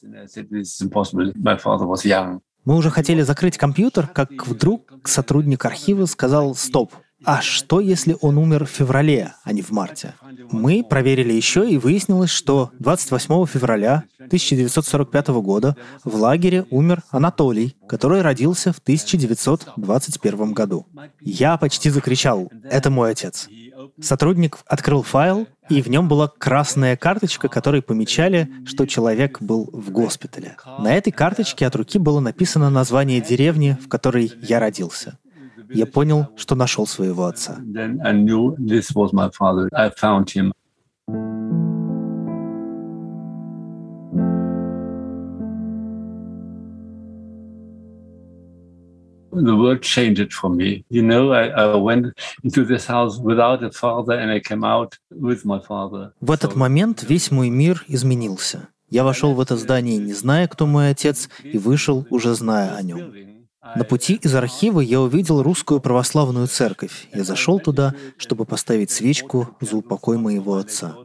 Мы 2.65 2.75
уже 2.75 2.89
хотели 2.89 3.21
закрыть 3.21 3.57
компьютер, 3.57 4.07
как 4.07 4.47
вдруг 4.47 4.91
сотрудник 5.03 5.65
архива 5.65 6.05
сказал 6.05 6.55
«стоп», 6.55 6.93
а 7.25 7.41
что 7.41 7.79
если 7.79 8.15
он 8.21 8.37
умер 8.37 8.65
в 8.65 8.69
феврале, 8.69 9.33
а 9.43 9.51
не 9.51 9.61
в 9.61 9.71
марте? 9.71 10.13
Мы 10.51 10.83
проверили 10.83 11.33
еще 11.33 11.69
и 11.69 11.77
выяснилось, 11.77 12.29
что 12.29 12.71
28 12.79 13.45
февраля 13.45 14.03
1945 14.19 15.27
года 15.29 15.75
в 16.03 16.15
лагере 16.15 16.65
умер 16.69 17.03
Анатолий, 17.09 17.75
который 17.87 18.21
родился 18.21 18.73
в 18.73 18.79
1921 18.79 20.53
году. 20.53 20.85
Я 21.21 21.57
почти 21.57 21.89
закричал 21.89 22.51
«Это 22.63 22.89
мой 22.89 23.11
отец!». 23.11 23.49
Сотрудник 24.01 24.57
открыл 24.65 25.03
файл, 25.03 25.47
и 25.69 25.81
в 25.81 25.87
нем 25.87 26.07
была 26.07 26.27
красная 26.27 26.95
карточка, 26.97 27.47
которой 27.47 27.81
помечали, 27.81 28.49
что 28.65 28.85
человек 28.85 29.41
был 29.41 29.69
в 29.71 29.89
госпитале. 29.91 30.57
На 30.79 30.95
этой 30.95 31.11
карточке 31.11 31.65
от 31.65 31.75
руки 31.75 31.97
было 31.97 32.19
написано 32.19 32.69
название 32.69 33.21
деревни, 33.21 33.77
в 33.83 33.87
которой 33.87 34.31
я 34.41 34.59
родился. 34.59 35.17
Я 35.69 35.85
понял, 35.85 36.27
что 36.35 36.55
нашел 36.55 36.87
своего 36.87 37.25
отца. 37.25 37.59
the 49.35 49.55
world 49.55 49.81
changed 49.81 50.33
for 50.33 50.49
me. 50.49 50.85
You 50.89 51.01
know, 51.01 51.33
I, 51.33 51.47
I 51.47 51.75
went 51.75 52.13
into 52.43 52.63
this 52.65 52.85
house 52.85 53.17
without 53.19 53.63
a 53.63 53.71
father 53.71 54.13
and 54.13 54.31
I 54.31 54.39
came 54.39 54.63
out 54.63 54.97
with 55.11 55.45
my 55.45 55.59
father. 55.59 56.13
В 56.21 56.31
этот 56.31 56.55
момент 56.55 57.03
весь 57.03 57.31
мой 57.31 57.49
мир 57.49 57.83
изменился. 57.87 58.69
Я 58.89 59.03
вошел 59.03 59.33
в 59.33 59.41
это 59.41 59.57
здание, 59.57 59.97
не 59.97 60.13
зная, 60.13 60.47
кто 60.47 60.65
мой 60.65 60.91
отец, 60.91 61.29
и 61.43 61.57
вышел, 61.57 62.05
уже 62.09 62.33
зная 62.35 62.75
о 62.75 62.81
нем. 62.81 63.34
На 63.75 63.83
пути 63.83 64.19
из 64.21 64.35
архива 64.35 64.79
я 64.79 65.01
увидел 65.01 65.41
русскую 65.41 65.79
православную 65.79 66.47
церковь. 66.47 67.07
Я 67.13 67.23
зашел 67.23 67.59
туда, 67.59 67.95
чтобы 68.17 68.45
поставить 68.45 68.91
свечку 68.91 69.49
за 69.59 69.77
упокой 69.77 70.17
моего 70.17 70.55
отца. 70.55 70.95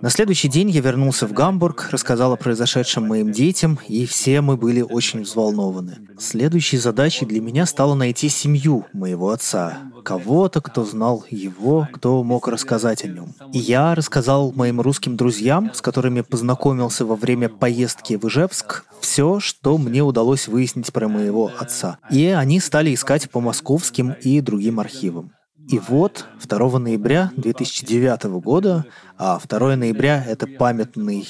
На 0.00 0.10
следующий 0.10 0.48
день 0.48 0.70
я 0.70 0.80
вернулся 0.80 1.26
в 1.26 1.32
Гамбург, 1.32 1.88
рассказал 1.90 2.32
о 2.32 2.36
произошедшем 2.36 3.08
моим 3.08 3.32
детям, 3.32 3.78
и 3.88 4.06
все 4.06 4.40
мы 4.40 4.56
были 4.56 4.82
очень 4.82 5.22
взволнованы. 5.22 5.98
Следующей 6.18 6.78
задачей 6.78 7.26
для 7.26 7.40
меня 7.40 7.66
стало 7.66 7.94
найти 7.94 8.28
семью 8.28 8.86
моего 8.92 9.30
отца, 9.30 9.78
кого-то, 10.04 10.60
кто 10.60 10.84
знал 10.84 11.24
его, 11.30 11.88
кто 11.92 12.22
мог 12.22 12.46
рассказать 12.48 13.04
о 13.04 13.08
нем. 13.08 13.34
И 13.52 13.58
я 13.58 13.94
рассказал 13.94 14.52
моим 14.52 14.80
русским 14.80 15.16
друзьям, 15.16 15.72
с 15.74 15.80
которыми 15.80 16.20
познакомился 16.20 17.04
во 17.06 17.16
время 17.16 17.48
поездки 17.48 18.14
в 18.14 18.24
Ижевск, 18.28 18.84
все, 19.00 19.40
что 19.40 19.78
мне 19.78 20.02
удалось 20.02 20.48
выяснить 20.48 20.92
про 20.92 21.08
моего 21.08 21.50
отца. 21.58 21.98
И 22.10 22.26
они 22.26 22.60
стали 22.60 22.94
искать 22.94 23.30
по 23.30 23.40
московским 23.40 24.12
и 24.12 24.40
другим 24.40 24.80
архивам. 24.80 25.32
И 25.68 25.78
вот 25.78 26.26
2 26.46 26.78
ноября 26.78 27.32
2009 27.36 28.24
года, 28.42 28.84
а 29.16 29.40
2 29.40 29.76
ноября— 29.76 30.22
это 30.28 30.46
памятный 30.46 31.26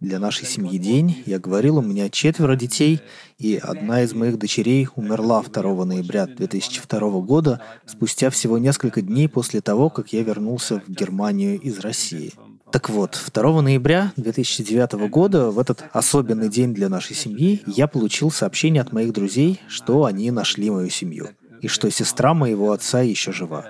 для 0.00 0.18
нашей 0.18 0.46
семьи 0.46 0.78
день. 0.78 1.22
Я 1.26 1.38
говорил, 1.38 1.78
у 1.78 1.82
меня 1.82 2.10
четверо 2.10 2.54
детей, 2.54 3.00
и 3.38 3.56
одна 3.56 4.02
из 4.02 4.12
моих 4.12 4.38
дочерей 4.38 4.88
умерла 4.94 5.42
2 5.42 5.84
ноября 5.84 6.26
2002 6.26 7.20
года, 7.20 7.62
спустя 7.86 8.30
всего 8.30 8.58
несколько 8.58 9.00
дней 9.00 9.28
после 9.28 9.60
того, 9.60 9.90
как 9.90 10.12
я 10.12 10.22
вернулся 10.22 10.82
в 10.86 10.90
Германию 10.90 11.58
из 11.58 11.78
России. 11.80 12.32
Так 12.70 12.90
вот, 12.90 13.18
2 13.32 13.62
ноября 13.62 14.12
2009 14.16 15.08
года, 15.08 15.50
в 15.50 15.58
этот 15.58 15.84
особенный 15.92 16.48
день 16.48 16.74
для 16.74 16.88
нашей 16.88 17.16
семьи, 17.16 17.62
я 17.66 17.86
получил 17.88 18.30
сообщение 18.30 18.82
от 18.82 18.92
моих 18.92 19.12
друзей, 19.12 19.60
что 19.68 20.04
они 20.04 20.30
нашли 20.30 20.70
мою 20.70 20.90
семью 20.90 21.28
и 21.60 21.68
что 21.68 21.90
сестра 21.90 22.34
моего 22.34 22.72
отца 22.72 23.00
еще 23.00 23.32
жива. 23.32 23.64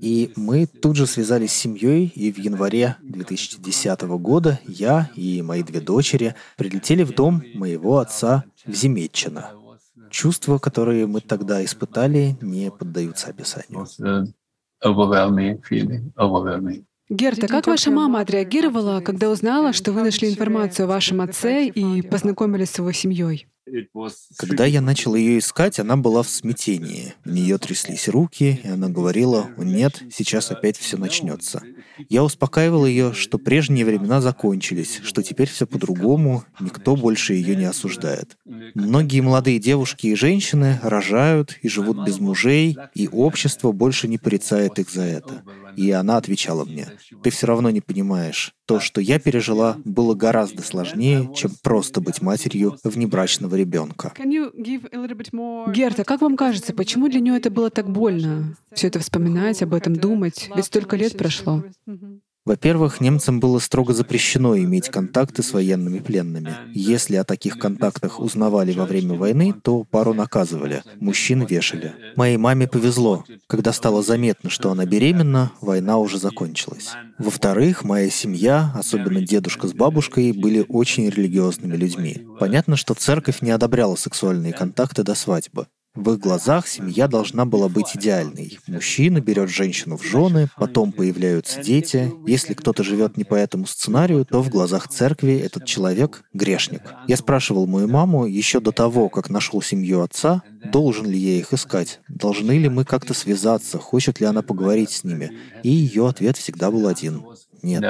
И 0.00 0.32
мы 0.36 0.66
тут 0.66 0.96
же 0.96 1.06
связались 1.06 1.52
с 1.52 1.56
семьей, 1.56 2.10
и 2.14 2.32
в 2.32 2.38
январе 2.38 2.96
2010 3.02 4.02
года 4.18 4.58
я 4.66 5.10
и 5.14 5.42
мои 5.42 5.62
две 5.62 5.80
дочери 5.80 6.34
прилетели 6.56 7.02
в 7.02 7.14
дом 7.14 7.42
моего 7.54 7.98
отца 7.98 8.44
в 8.66 8.72
Земетчино. 8.74 9.50
Чувства, 10.10 10.58
которые 10.58 11.06
мы 11.06 11.20
тогда 11.20 11.64
испытали, 11.64 12.36
не 12.40 12.70
поддаются 12.70 13.28
описанию. 13.28 13.86
Герта, 17.10 17.48
как 17.48 17.66
ваша 17.66 17.90
мама 17.90 18.20
отреагировала, 18.20 19.00
когда 19.00 19.30
узнала, 19.30 19.72
что 19.72 19.90
вы 19.90 20.02
нашли 20.02 20.30
информацию 20.30 20.84
о 20.84 20.86
вашем 20.86 21.20
отце 21.20 21.66
и 21.66 22.02
познакомились 22.02 22.70
с 22.70 22.78
его 22.78 22.92
семьей? 22.92 23.48
Когда 24.36 24.64
я 24.64 24.80
начал 24.80 25.14
ее 25.14 25.38
искать, 25.38 25.78
она 25.78 25.96
была 25.96 26.22
в 26.22 26.28
смятении. 26.28 27.14
У 27.24 27.30
нее 27.30 27.58
тряслись 27.58 28.08
руки, 28.08 28.60
и 28.62 28.68
она 28.68 28.88
говорила, 28.88 29.50
«Нет, 29.56 30.02
сейчас 30.12 30.50
опять 30.50 30.76
все 30.76 30.96
начнется». 30.96 31.62
Я 32.08 32.24
успокаивал 32.24 32.86
ее, 32.86 33.12
что 33.12 33.38
прежние 33.38 33.84
времена 33.84 34.20
закончились, 34.20 35.00
что 35.02 35.22
теперь 35.22 35.48
все 35.48 35.66
по-другому, 35.66 36.44
никто 36.58 36.96
больше 36.96 37.34
ее 37.34 37.54
не 37.56 37.66
осуждает. 37.66 38.38
Многие 38.74 39.20
молодые 39.20 39.58
девушки 39.58 40.06
и 40.06 40.14
женщины 40.14 40.80
рожают 40.82 41.58
и 41.60 41.68
живут 41.68 42.06
без 42.06 42.18
мужей, 42.18 42.76
и 42.94 43.08
общество 43.08 43.72
больше 43.72 44.08
не 44.08 44.16
порицает 44.16 44.78
их 44.78 44.90
за 44.90 45.02
это. 45.02 45.42
И 45.76 45.90
она 45.90 46.16
отвечала 46.16 46.64
мне, 46.64 46.88
«Ты 47.22 47.30
все 47.30 47.46
равно 47.46 47.70
не 47.70 47.80
понимаешь. 47.80 48.54
То, 48.66 48.80
что 48.80 49.00
я 49.00 49.18
пережила, 49.18 49.76
было 49.84 50.14
гораздо 50.14 50.62
сложнее, 50.62 51.30
чем 51.34 51.52
просто 51.62 52.00
быть 52.00 52.22
матерью 52.22 52.78
внебрачного 52.84 53.54
ребенка». 53.56 54.12
Герта, 55.72 56.04
как 56.04 56.20
вам 56.20 56.36
кажется, 56.36 56.72
почему 56.72 57.08
для 57.08 57.20
нее 57.20 57.36
это 57.36 57.50
было 57.50 57.70
так 57.70 57.90
больно? 57.90 58.56
Все 58.72 58.88
это 58.88 58.98
вспоминать, 58.98 59.62
об 59.62 59.74
этом 59.74 59.96
думать? 59.96 60.48
Ведь 60.54 60.66
столько 60.66 60.96
лет 60.96 61.16
прошло. 61.16 61.64
Во-первых, 62.46 63.00
немцам 63.02 63.38
было 63.38 63.58
строго 63.58 63.92
запрещено 63.92 64.56
иметь 64.56 64.88
контакты 64.88 65.42
с 65.42 65.52
военными 65.52 65.98
пленными. 65.98 66.54
Если 66.72 67.16
о 67.16 67.24
таких 67.24 67.58
контактах 67.58 68.18
узнавали 68.18 68.72
во 68.72 68.86
время 68.86 69.14
войны, 69.14 69.54
то 69.62 69.84
пару 69.84 70.14
наказывали, 70.14 70.82
мужчин 71.00 71.44
вешали. 71.44 71.94
Моей 72.16 72.38
маме 72.38 72.66
повезло. 72.66 73.24
Когда 73.46 73.72
стало 73.74 74.02
заметно, 74.02 74.48
что 74.48 74.70
она 74.70 74.86
беременна, 74.86 75.52
война 75.60 75.98
уже 75.98 76.18
закончилась. 76.18 76.92
Во-вторых, 77.18 77.84
моя 77.84 78.08
семья, 78.08 78.72
особенно 78.74 79.20
дедушка 79.20 79.68
с 79.68 79.74
бабушкой, 79.74 80.32
были 80.32 80.64
очень 80.66 81.10
религиозными 81.10 81.76
людьми. 81.76 82.26
Понятно, 82.38 82.76
что 82.76 82.94
церковь 82.94 83.42
не 83.42 83.50
одобряла 83.50 83.96
сексуальные 83.96 84.54
контакты 84.54 85.02
до 85.02 85.14
свадьбы. 85.14 85.66
В 85.94 86.12
их 86.12 86.20
глазах 86.20 86.68
семья 86.68 87.08
должна 87.08 87.44
была 87.44 87.68
быть 87.68 87.96
идеальной. 87.96 88.58
Мужчина 88.68 89.20
берет 89.20 89.50
женщину 89.50 89.96
в 89.96 90.04
жены, 90.04 90.48
потом 90.56 90.92
появляются 90.92 91.60
дети. 91.60 92.12
Если 92.28 92.54
кто-то 92.54 92.84
живет 92.84 93.16
не 93.16 93.24
по 93.24 93.34
этому 93.34 93.66
сценарию, 93.66 94.24
то 94.24 94.40
в 94.40 94.50
глазах 94.50 94.86
церкви 94.88 95.38
этот 95.38 95.64
человек— 95.64 96.22
грешник. 96.32 96.82
Я 97.08 97.16
спрашивал 97.16 97.66
мою 97.66 97.88
маму 97.88 98.26
еще 98.26 98.60
до 98.60 98.70
того, 98.70 99.08
как 99.08 99.30
нашел 99.30 99.60
семью 99.62 100.02
отца, 100.02 100.42
должен 100.72 101.06
ли 101.06 101.18
я 101.18 101.38
их 101.38 101.52
искать, 101.52 102.00
должны 102.08 102.52
ли 102.52 102.68
мы 102.68 102.84
как-то 102.84 103.12
связаться, 103.12 103.78
хочет 103.78 104.20
ли 104.20 104.26
она 104.26 104.42
поговорить 104.42 104.90
с 104.90 105.02
ними. 105.02 105.32
И 105.64 105.70
ее 105.70 106.08
ответ 106.08 106.36
всегда 106.36 106.70
был 106.70 106.86
один— 106.86 107.24
нет. 107.62 107.82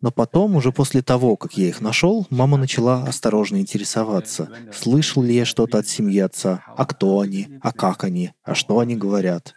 Но 0.00 0.10
потом, 0.10 0.56
уже 0.56 0.72
после 0.72 1.02
того, 1.02 1.36
как 1.36 1.54
я 1.58 1.68
их 1.68 1.80
нашел, 1.80 2.26
мама 2.30 2.56
начала 2.56 3.04
осторожно 3.04 3.58
интересоваться, 3.58 4.48
слышал 4.72 5.22
ли 5.22 5.34
я 5.34 5.44
что-то 5.44 5.78
от 5.78 5.88
семьи 5.88 6.18
отца, 6.20 6.64
а 6.66 6.86
кто 6.86 7.20
они, 7.20 7.58
а 7.60 7.72
как 7.72 8.04
они, 8.04 8.32
а 8.42 8.54
что 8.54 8.78
они 8.78 8.96
говорят. 8.96 9.54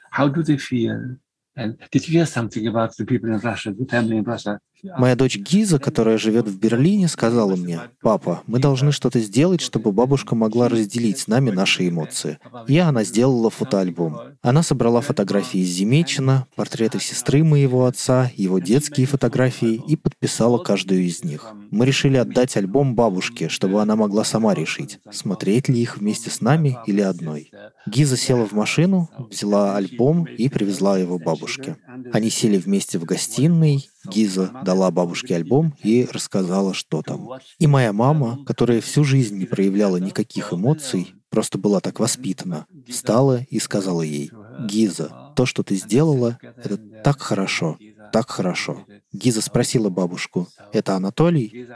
Моя 4.84 5.16
дочь 5.16 5.38
Гиза, 5.38 5.80
которая 5.80 6.18
живет 6.18 6.48
в 6.48 6.60
Берлине, 6.60 7.08
сказала 7.08 7.56
мне, 7.56 7.80
«Папа, 8.02 8.42
мы 8.48 8.60
должны 8.60 8.92
что-то 8.92 9.20
сделать, 9.20 9.62
чтобы 9.62 9.94
бабушка 9.94 10.36
могла 10.36 10.68
разделить 10.68 11.20
с 11.20 11.28
нами 11.28 11.52
наши 11.52 11.88
эмоции». 11.88 12.38
И 12.68 12.78
она 12.78 13.06
сделала 13.06 13.50
фотоальбом. 13.50 14.18
Она 14.42 14.62
собрала 14.62 15.00
фотографии 15.00 15.62
из 15.62 15.70
Земечина, 15.70 16.48
портреты 16.56 17.00
сестры 17.00 17.44
моего 17.46 17.86
отца, 17.86 18.30
его 18.36 18.60
детские 18.60 19.08
фотографии 19.08 19.82
и 19.88 19.96
подписала 19.96 20.58
каждую 20.58 21.04
из 21.04 21.24
них. 21.24 21.54
Мы 21.72 21.86
решили 21.86 22.18
отдать 22.18 22.58
альбом 22.58 22.94
бабушке, 22.94 23.48
чтобы 23.48 23.82
она 23.82 23.96
могла 23.96 24.26
сама 24.26 24.54
решить, 24.54 25.00
смотреть 25.12 25.70
ли 25.70 25.82
их 25.82 25.98
вместе 25.98 26.30
с 26.30 26.42
нами 26.42 26.78
или 26.88 27.00
одной. 27.00 27.52
Гиза 27.86 28.18
села 28.18 28.46
в 28.46 28.52
машину, 28.52 29.10
взяла 29.30 29.78
альбом 29.78 30.26
и 30.26 30.50
привезла 30.50 30.98
его 30.98 31.20
бабушке. 31.20 31.78
Они 32.12 32.30
сели 32.30 32.58
вместе 32.58 32.98
в 32.98 33.06
гостиной, 33.06 33.90
Гиза 34.06 34.52
дала 34.64 34.92
бабушке 34.92 35.36
альбом 35.36 35.74
и 35.84 36.08
рассказала, 36.12 36.74
что 36.74 37.02
там. 37.02 37.30
И 37.60 37.68
моя 37.68 37.94
мама, 37.94 38.44
которая 38.46 38.82
всю 38.82 39.04
жизнь 39.04 39.38
не 39.38 39.46
проявляла 39.46 39.98
никаких 39.98 40.54
эмоций, 40.54 41.14
просто 41.30 41.58
была 41.58 41.80
так 41.80 42.00
воспитана, 42.00 42.66
встала 42.88 43.42
и 43.50 43.60
сказала 43.60 44.02
ей, 44.02 44.32
«Гиза, 44.60 45.34
то, 45.36 45.46
что 45.46 45.64
ты 45.64 45.76
сделала, 45.76 46.38
это 46.42 46.78
так 47.04 47.22
хорошо, 47.22 47.78
так 48.12 48.30
хорошо». 48.30 48.86
Гиза 49.12 49.42
спросила 49.42 49.90
бабушку, 49.90 50.48
«Это 50.72 50.96
Анатолий?» 50.96 51.68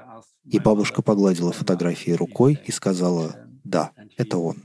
И 0.45 0.59
бабушка 0.59 1.01
погладила 1.01 1.51
фотографии 1.51 2.11
рукой 2.11 2.59
и 2.65 2.71
сказала, 2.71 3.35
«Да, 3.63 3.91
это 4.15 4.37
он». 4.37 4.63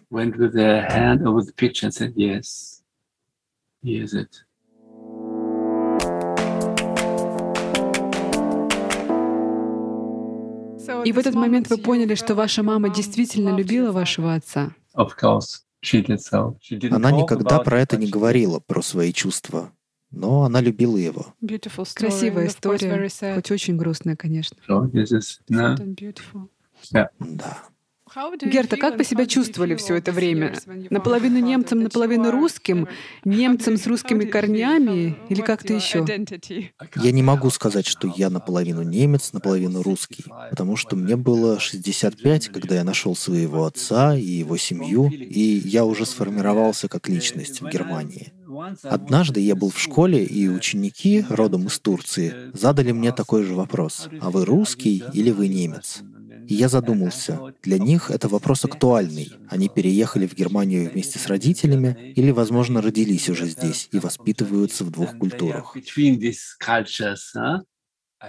И 11.05 11.13
в 11.13 11.19
этот 11.19 11.35
момент 11.35 11.69
вы 11.71 11.79
поняли, 11.79 12.15
что 12.15 12.35
ваша 12.35 12.63
мама 12.63 12.91
действительно 12.91 13.57
любила 13.57 13.93
вашего 13.93 14.35
отца. 14.35 14.73
Of 14.95 15.11
course, 15.21 15.63
she 15.85 16.05
did 16.05 16.19
so. 16.19 16.57
She 16.61 16.79
didn't 16.79 16.95
Она 16.95 17.11
talk 17.11 17.23
никогда 17.23 17.57
about 17.57 17.65
про 17.65 17.79
it, 17.81 17.83
это 17.83 17.97
не 17.97 18.07
she- 18.07 18.11
говорила, 18.11 18.61
про 18.61 18.83
свои 18.83 19.13
чувства. 19.13 19.73
Но 20.11 20.43
она 20.43 20.61
любила 20.61 20.99
его. 20.99 21.35
Красивая 21.95 22.49
история, 22.49 23.09
хоть 23.35 23.51
очень 23.51 23.79
грустная, 23.79 24.15
конечно. 24.17 24.59
Да. 25.49 25.77
Герта, 28.43 28.77
как 28.77 28.97
вы 28.97 29.05
себя 29.05 29.27
чувствовали 29.27 29.75
все 29.75 29.97
это 29.97 30.13
время? 30.13 30.55
Наполовину 30.91 31.39
немцем, 31.39 31.83
наполовину 31.83 32.31
русским? 32.31 32.89
Немцем 33.25 33.77
с 33.77 33.87
русскими 33.87 34.25
корнями 34.25 35.17
или 35.29 35.41
как-то 35.41 35.73
еще? 35.73 36.05
Я 36.97 37.13
не 37.13 37.23
могу 37.23 37.51
сказать, 37.51 37.87
что 37.87 38.13
я 38.15 38.31
наполовину 38.31 38.83
немец, 38.83 39.33
наполовину 39.33 39.83
русский, 39.83 40.25
потому 40.51 40.77
что 40.77 40.97
мне 40.97 41.17
было 41.17 41.59
65, 41.59 42.49
когда 42.49 42.77
я 42.77 42.85
нашел 42.85 43.17
своего 43.17 43.65
отца 43.65 44.17
и 44.17 44.23
его 44.23 44.57
семью, 44.57 45.09
и 45.09 45.41
я 45.65 45.85
уже 45.85 46.07
сформировался 46.07 46.89
как 46.89 47.09
личность 47.09 47.61
в 47.61 47.69
Германии. 47.69 48.33
Однажды 48.83 49.41
я 49.41 49.55
был 49.55 49.71
в 49.71 49.81
школе, 49.81 50.25
и 50.25 50.49
ученики, 50.49 51.25
родом 51.29 51.67
из 51.67 51.79
Турции, 51.79 52.51
задали 52.53 52.93
мне 52.93 53.13
такой 53.13 53.45
же 53.45 53.55
вопрос. 53.55 54.09
А 54.21 54.31
вы 54.31 54.45
русский 54.45 55.03
или 55.13 55.31
вы 55.31 55.49
немец? 55.49 56.03
И 56.49 56.55
я 56.55 56.69
задумался. 56.69 57.41
Для 57.63 57.79
них 57.79 58.11
это 58.11 58.29
вопрос 58.29 58.65
актуальный. 58.65 59.33
Они 59.49 59.69
переехали 59.69 60.27
в 60.27 60.35
Германию 60.35 60.91
вместе 60.91 61.19
с 61.19 61.27
родителями 61.27 62.13
или, 62.17 62.31
возможно, 62.31 62.83
родились 62.83 63.29
уже 63.29 63.47
здесь 63.47 63.89
и 63.93 63.99
воспитываются 63.99 64.85
в 64.85 64.91
двух 64.91 65.17
культурах. 65.19 65.77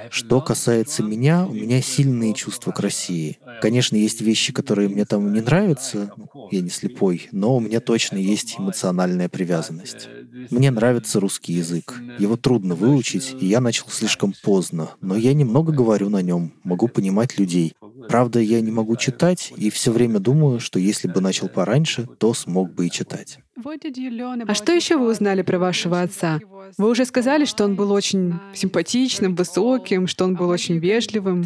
Что 0.10 0.42
касается 0.42 1.04
меня, 1.04 1.46
у 1.46 1.54
меня 1.54 1.82
сильные 1.82 2.34
чувства 2.34 2.72
к 2.72 2.80
России. 2.80 3.40
Конечно, 3.62 3.96
есть 3.96 4.22
вещи, 4.22 4.52
которые 4.52 4.90
мне 4.90 5.06
там 5.06 5.32
не 5.32 5.42
нравятся, 5.42 6.12
я 6.50 6.62
не 6.62 6.70
слепой, 6.70 7.28
но 7.32 7.56
у 7.56 7.60
меня 7.60 7.80
точно 7.80 8.18
есть 8.18 8.56
эмоциональная 8.58 9.30
привязанность. 9.30 10.10
Мне 10.50 10.72
нравится 10.72 11.20
русский 11.20 11.54
язык. 11.54 11.94
Его 12.18 12.38
трудно 12.38 12.74
выучить, 12.74 13.36
и 13.40 13.46
я 13.46 13.62
начал 13.62 13.90
слишком 13.90 14.34
поздно, 14.44 14.90
но 15.00 15.16
я 15.16 15.34
немного 15.34 15.72
говорю 15.72 16.10
на 16.10 16.22
нем, 16.24 16.54
могу 16.64 16.88
понимать 16.88 17.38
людей. 17.38 17.74
Правда, 18.10 18.40
я 18.40 18.60
не 18.62 18.72
могу 18.72 18.96
читать, 18.96 19.54
и 19.56 19.70
все 19.70 19.92
время 19.92 20.20
думаю, 20.20 20.60
что 20.60 20.80
если 20.80 21.08
бы 21.08 21.22
начал 21.22 21.50
пораньше, 21.50 22.08
то 22.18 22.34
смог 22.34 22.74
бы 22.74 22.88
и 22.88 22.92
читать. 22.92 23.40
А 23.56 24.54
что 24.56 24.72
еще 24.74 24.98
вы 24.98 25.12
узнали 25.12 25.44
про 25.44 25.60
вашего 25.60 26.02
отца? 26.02 26.40
Вы 26.78 26.90
уже 26.90 27.06
сказали, 27.06 27.46
что 27.46 27.66
он 27.66 27.76
был 27.76 27.92
очень 27.92 28.34
симпатичным, 28.54 29.36
высоким, 29.36 30.08
что 30.08 30.26
он 30.26 30.36
был 30.36 30.50
очень 30.50 30.80
вежливым. 30.80 31.44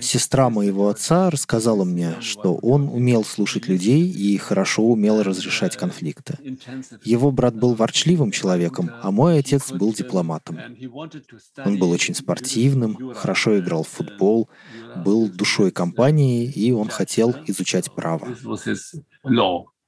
Сестра 0.00 0.50
моего 0.50 0.88
отца 0.88 1.30
рассказала 1.30 1.84
мне, 1.84 2.20
что 2.20 2.54
он 2.56 2.88
умел 2.88 3.24
слушать 3.24 3.68
людей 3.68 4.08
и 4.08 4.36
хорошо 4.38 4.82
умел 4.82 5.22
разрешать 5.22 5.76
конфликты. 5.76 6.38
Его 7.04 7.30
брат 7.30 7.54
был 7.54 7.74
ворчливым 7.74 8.30
человеком, 8.30 8.90
а 9.02 9.10
мой 9.10 9.38
отец 9.38 9.70
был 9.70 9.92
дипломатом. 9.92 10.58
Он 11.64 11.78
был 11.78 11.90
очень 11.90 12.14
спортивным, 12.14 13.14
хорошо 13.14 13.58
играл 13.58 13.84
в 13.84 13.88
футбол, 13.88 14.48
был 14.96 15.28
душой 15.28 15.70
компании, 15.70 16.50
и 16.50 16.72
он 16.72 16.88
хотел 16.88 17.34
изучать 17.46 17.92
право. 17.94 18.28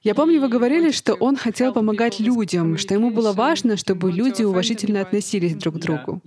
Я 0.07 0.15
помню, 0.15 0.39
вы 0.39 0.47
говорили, 0.47 0.91
что 0.91 1.15
он 1.15 1.35
хотел 1.35 1.73
помогать 1.73 2.21
людям, 2.21 2.77
что 2.77 2.93
ему 2.93 3.11
было 3.11 3.33
важно, 3.33 3.75
чтобы 3.75 4.09
люди 4.09 4.41
уважительно 4.41 5.01
относились 5.01 5.53
друг 5.57 5.75
к 5.75 5.79
другу. 5.79 6.21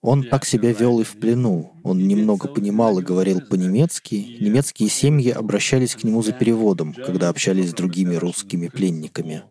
Он 0.00 0.22
так 0.22 0.44
себя 0.44 0.72
вел 0.72 1.00
и 1.00 1.02
в 1.02 1.18
плену. 1.18 1.72
Он 1.82 2.06
немного 2.06 2.46
понимал 2.46 3.00
и 3.00 3.02
говорил 3.02 3.40
по-немецки. 3.40 4.36
Немецкие 4.38 4.88
семьи 4.88 5.32
обращались 5.32 5.96
к 5.96 6.04
нему 6.04 6.22
за 6.22 6.30
переводом, 6.30 6.94
когда 6.94 7.30
общались 7.30 7.70
с 7.70 7.74
другими 7.74 8.14
русскими 8.14 8.68
пленниками. 8.68 9.42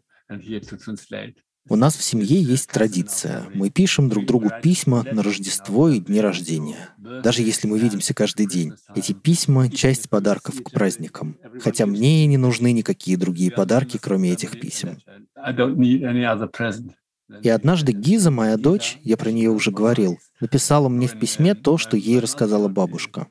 У 1.70 1.76
нас 1.76 1.96
в 1.96 2.04
семье 2.04 2.42
есть 2.42 2.68
традиция. 2.70 3.46
Мы 3.54 3.70
пишем 3.70 4.10
друг 4.10 4.26
другу 4.26 4.50
письма 4.62 5.06
на 5.12 5.22
Рождество 5.22 5.90
и 5.90 6.00
дни 6.00 6.20
рождения. 6.20 6.90
Даже 6.98 7.44
если 7.44 7.68
мы 7.68 7.78
видимся 7.78 8.14
каждый 8.14 8.48
день. 8.48 8.74
Эти 8.96 9.14
письма— 9.14 9.70
часть 9.72 10.10
подарков 10.10 10.64
к 10.64 10.72
праздникам. 10.72 11.38
Хотя 11.62 11.86
мне 11.86 12.26
не 12.26 12.38
нужны 12.38 12.72
никакие 12.72 13.18
другие 13.18 13.52
подарки, 13.52 14.00
кроме 14.02 14.32
этих 14.32 14.60
писем. 14.60 14.98
И 17.44 17.50
однажды 17.50 17.92
Гиза, 17.92 18.32
моя 18.32 18.58
дочь, 18.58 18.98
я 19.04 19.16
про 19.16 19.30
нее 19.30 19.52
уже 19.52 19.70
говорил, 19.70 20.18
написала 20.40 20.90
мне 20.90 21.08
в 21.08 21.20
письме 21.20 21.54
то, 21.54 21.78
что 21.78 21.96
ей 21.96 22.20
рассказала 22.20 22.68
бабушка. 22.68 23.28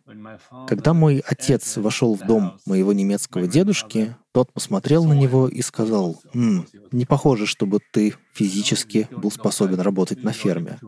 Когда 0.67 0.95
мой 0.95 1.23
отец 1.27 1.77
вошел 1.77 2.15
в 2.15 2.27
дом 2.27 2.59
моего 2.67 2.93
немецкого 2.93 3.47
дедушки, 3.47 4.17
тот 4.33 4.53
посмотрел 4.53 5.05
на 5.05 5.13
него 5.13 5.49
и 5.49 5.63
сказал, 5.63 6.21
«М, 6.35 6.67
«Не 6.93 7.07
похоже, 7.07 7.47
чтобы 7.47 7.81
ты 7.93 8.15
физически 8.35 9.09
был 9.11 9.31
способен 9.31 9.81
работать 9.81 10.23
на 10.23 10.33
ферме». 10.33 10.79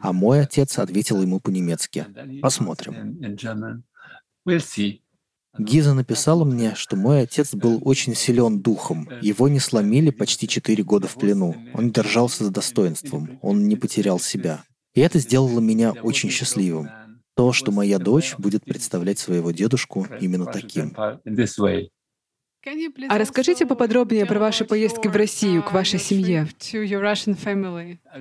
А 0.00 0.12
мой 0.12 0.42
отец 0.42 0.78
ответил 0.78 1.20
ему 1.22 1.40
по-немецки. 1.40 2.06
Посмотрим. 2.40 3.44
Гиза 5.58 5.94
написала 5.94 6.44
мне, 6.44 6.74
что 6.76 6.94
мой 6.96 7.22
отец 7.22 7.54
был 7.54 7.80
очень 7.82 8.14
силен 8.14 8.60
духом. 8.60 9.08
Его 9.22 9.48
не 9.48 9.58
сломили 9.58 10.10
почти 10.10 10.46
четыре 10.46 10.84
года 10.84 11.08
в 11.08 11.14
плену. 11.14 11.56
Он 11.74 11.90
держался 11.90 12.44
с 12.44 12.50
достоинством. 12.50 13.38
Он 13.42 13.66
не 13.66 13.76
потерял 13.76 14.20
себя. 14.20 14.62
И 14.94 15.00
это 15.00 15.18
сделало 15.18 15.60
меня 15.60 15.92
очень 15.92 16.30
счастливым. 16.30 16.88
То, 17.38 17.52
что 17.52 17.70
моя 17.70 18.00
дочь 18.00 18.34
будет 18.36 18.64
представлять 18.64 19.20
своего 19.20 19.52
дедушку 19.52 20.08
именно 20.20 20.44
таким. 20.44 20.92
А 20.96 21.20
расскажите 23.16 23.64
поподробнее 23.64 24.26
про 24.26 24.40
ваши 24.40 24.64
поездки 24.64 25.06
в 25.06 25.14
Россию, 25.14 25.62
к 25.62 25.72
вашей 25.72 26.00
семье. 26.00 26.48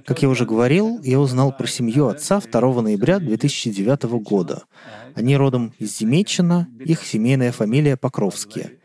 Как 0.05 0.21
я 0.21 0.29
уже 0.29 0.45
говорил, 0.45 1.01
я 1.01 1.19
узнал 1.19 1.51
про 1.51 1.65
семью 1.65 2.09
отца 2.09 2.39
2 2.39 2.81
ноября 2.83 3.17
2009 3.17 4.03
года. 4.21 4.65
Они 5.15 5.35
родом 5.35 5.73
из 5.79 5.97
Земечина, 5.97 6.67
их 6.85 7.03
семейная 7.03 7.51
фамилия 7.51 7.97
Покровские. 7.97 8.77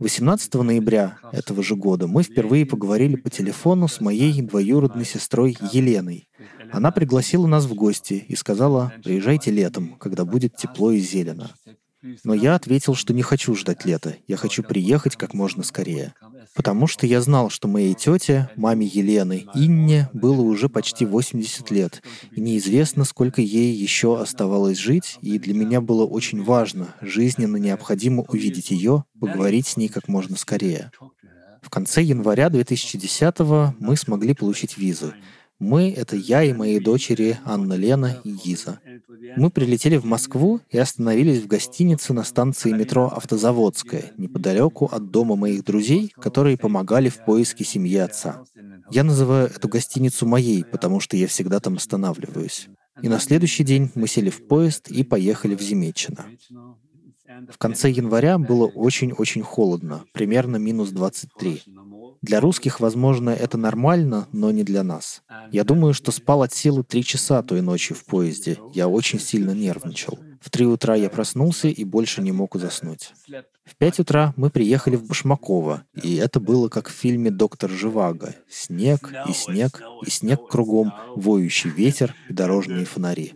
18 0.00 0.54
ноября 0.54 1.18
этого 1.30 1.62
же 1.62 1.76
года 1.76 2.06
мы 2.06 2.22
впервые 2.22 2.64
поговорили 2.64 3.16
по 3.16 3.28
телефону 3.28 3.86
с 3.86 4.00
моей 4.00 4.40
двоюродной 4.40 5.04
сестрой 5.04 5.58
Еленой. 5.72 6.26
Она 6.72 6.90
пригласила 6.90 7.46
нас 7.46 7.66
в 7.66 7.74
гости 7.74 8.24
и 8.26 8.34
сказала, 8.34 8.94
приезжайте 9.04 9.50
летом, 9.50 9.96
когда 10.00 10.24
будет 10.24 10.56
тепло 10.56 10.90
и 10.90 11.00
зелено. 11.00 11.50
Но 12.24 12.34
я 12.34 12.54
ответил, 12.54 12.94
что 12.94 13.12
не 13.12 13.22
хочу 13.22 13.54
ждать 13.54 13.84
лета, 13.84 14.16
я 14.26 14.36
хочу 14.36 14.62
приехать 14.62 15.16
как 15.16 15.34
можно 15.34 15.62
скорее. 15.62 16.14
Потому 16.54 16.86
что 16.86 17.06
я 17.06 17.20
знал, 17.20 17.50
что 17.50 17.68
моей 17.68 17.94
тете, 17.94 18.48
маме 18.56 18.86
Елены, 18.86 19.46
Инне, 19.54 20.08
было 20.12 20.40
уже 20.40 20.68
почти 20.68 21.04
80 21.04 21.70
лет, 21.70 22.02
и 22.32 22.40
неизвестно, 22.40 23.04
сколько 23.04 23.40
ей 23.40 23.74
еще 23.74 24.20
оставалось 24.20 24.78
жить, 24.78 25.18
и 25.20 25.38
для 25.38 25.54
меня 25.54 25.80
было 25.80 26.04
очень 26.04 26.42
важно, 26.42 26.94
жизненно 27.00 27.56
необходимо 27.56 28.22
увидеть 28.22 28.70
ее, 28.70 29.04
поговорить 29.20 29.66
с 29.66 29.76
ней 29.76 29.88
как 29.88 30.08
можно 30.08 30.36
скорее. 30.36 30.90
В 31.62 31.68
конце 31.68 32.02
января 32.02 32.48
2010 32.48 33.38
мы 33.78 33.96
смогли 33.96 34.34
получить 34.34 34.78
визу. 34.78 35.12
Мы— 35.60 35.90
это 35.96 36.16
я 36.16 36.42
и 36.42 36.54
мои 36.54 36.80
дочери 36.80 37.38
Анна 37.44 37.74
Лена 37.74 38.18
и 38.24 38.30
Гиза. 38.32 38.80
Мы 39.36 39.50
прилетели 39.50 39.98
в 39.98 40.06
Москву 40.06 40.60
и 40.70 40.78
остановились 40.78 41.42
в 41.42 41.46
гостинице 41.46 42.14
на 42.14 42.24
станции 42.24 42.72
метро 42.72 43.08
«Автозаводская», 43.14 44.12
неподалеку 44.16 44.86
от 44.90 45.10
дома 45.10 45.36
моих 45.36 45.62
друзей, 45.62 46.12
которые 46.16 46.56
помогали 46.56 47.10
в 47.10 47.22
поиске 47.26 47.64
семьи 47.64 47.98
отца. 47.98 48.42
Я 48.90 49.04
называю 49.04 49.48
эту 49.48 49.68
гостиницу 49.68 50.26
моей, 50.26 50.64
потому 50.64 50.98
что 50.98 51.18
я 51.18 51.26
всегда 51.26 51.60
там 51.60 51.74
останавливаюсь. 51.74 52.68
И 53.02 53.08
на 53.10 53.20
следующий 53.20 53.62
день 53.62 53.90
мы 53.94 54.08
сели 54.08 54.30
в 54.30 54.46
поезд 54.48 54.88
и 54.88 55.04
поехали 55.04 55.54
в 55.54 55.60
Земечино. 55.60 56.24
В 57.50 57.58
конце 57.58 57.90
января 57.90 58.38
было 58.38 58.66
очень-очень 58.66 59.42
холодно, 59.42 60.04
примерно 60.12 60.56
минус 60.56 60.90
23. 60.90 61.62
Для 62.22 62.40
русских, 62.40 62.80
возможно, 62.80 63.30
это 63.30 63.56
нормально, 63.56 64.28
но 64.32 64.50
не 64.50 64.62
для 64.62 64.82
нас. 64.82 65.22
Я 65.52 65.64
думаю, 65.64 65.94
что 65.94 66.12
спал 66.12 66.42
от 66.42 66.52
силы 66.52 66.84
три 66.84 67.02
часа 67.02 67.42
той 67.42 67.62
ночью 67.62 67.96
в 67.96 68.04
поезде. 68.04 68.58
Я 68.74 68.88
очень 68.88 69.18
сильно 69.18 69.52
нервничал. 69.52 70.18
В 70.40 70.50
три 70.50 70.66
утра 70.66 70.94
я 70.94 71.08
проснулся 71.08 71.68
и 71.68 71.84
больше 71.84 72.20
не 72.22 72.32
мог 72.32 72.56
заснуть. 72.56 73.12
В 73.64 73.76
пять 73.76 73.98
утра 74.00 74.34
мы 74.36 74.50
приехали 74.50 74.96
в 74.96 75.06
Башмаково, 75.06 75.84
и 76.02 76.16
это 76.16 76.40
было 76.40 76.68
как 76.68 76.88
в 76.88 76.92
фильме 76.92 77.30
«Доктор 77.30 77.70
Живаго». 77.70 78.34
Снег 78.48 79.12
и 79.28 79.32
снег, 79.32 79.82
и 80.04 80.10
снег 80.10 80.48
кругом, 80.48 80.92
воющий 81.14 81.70
ветер 81.70 82.14
и 82.28 82.32
дорожные 82.32 82.84
фонари. 82.84 83.34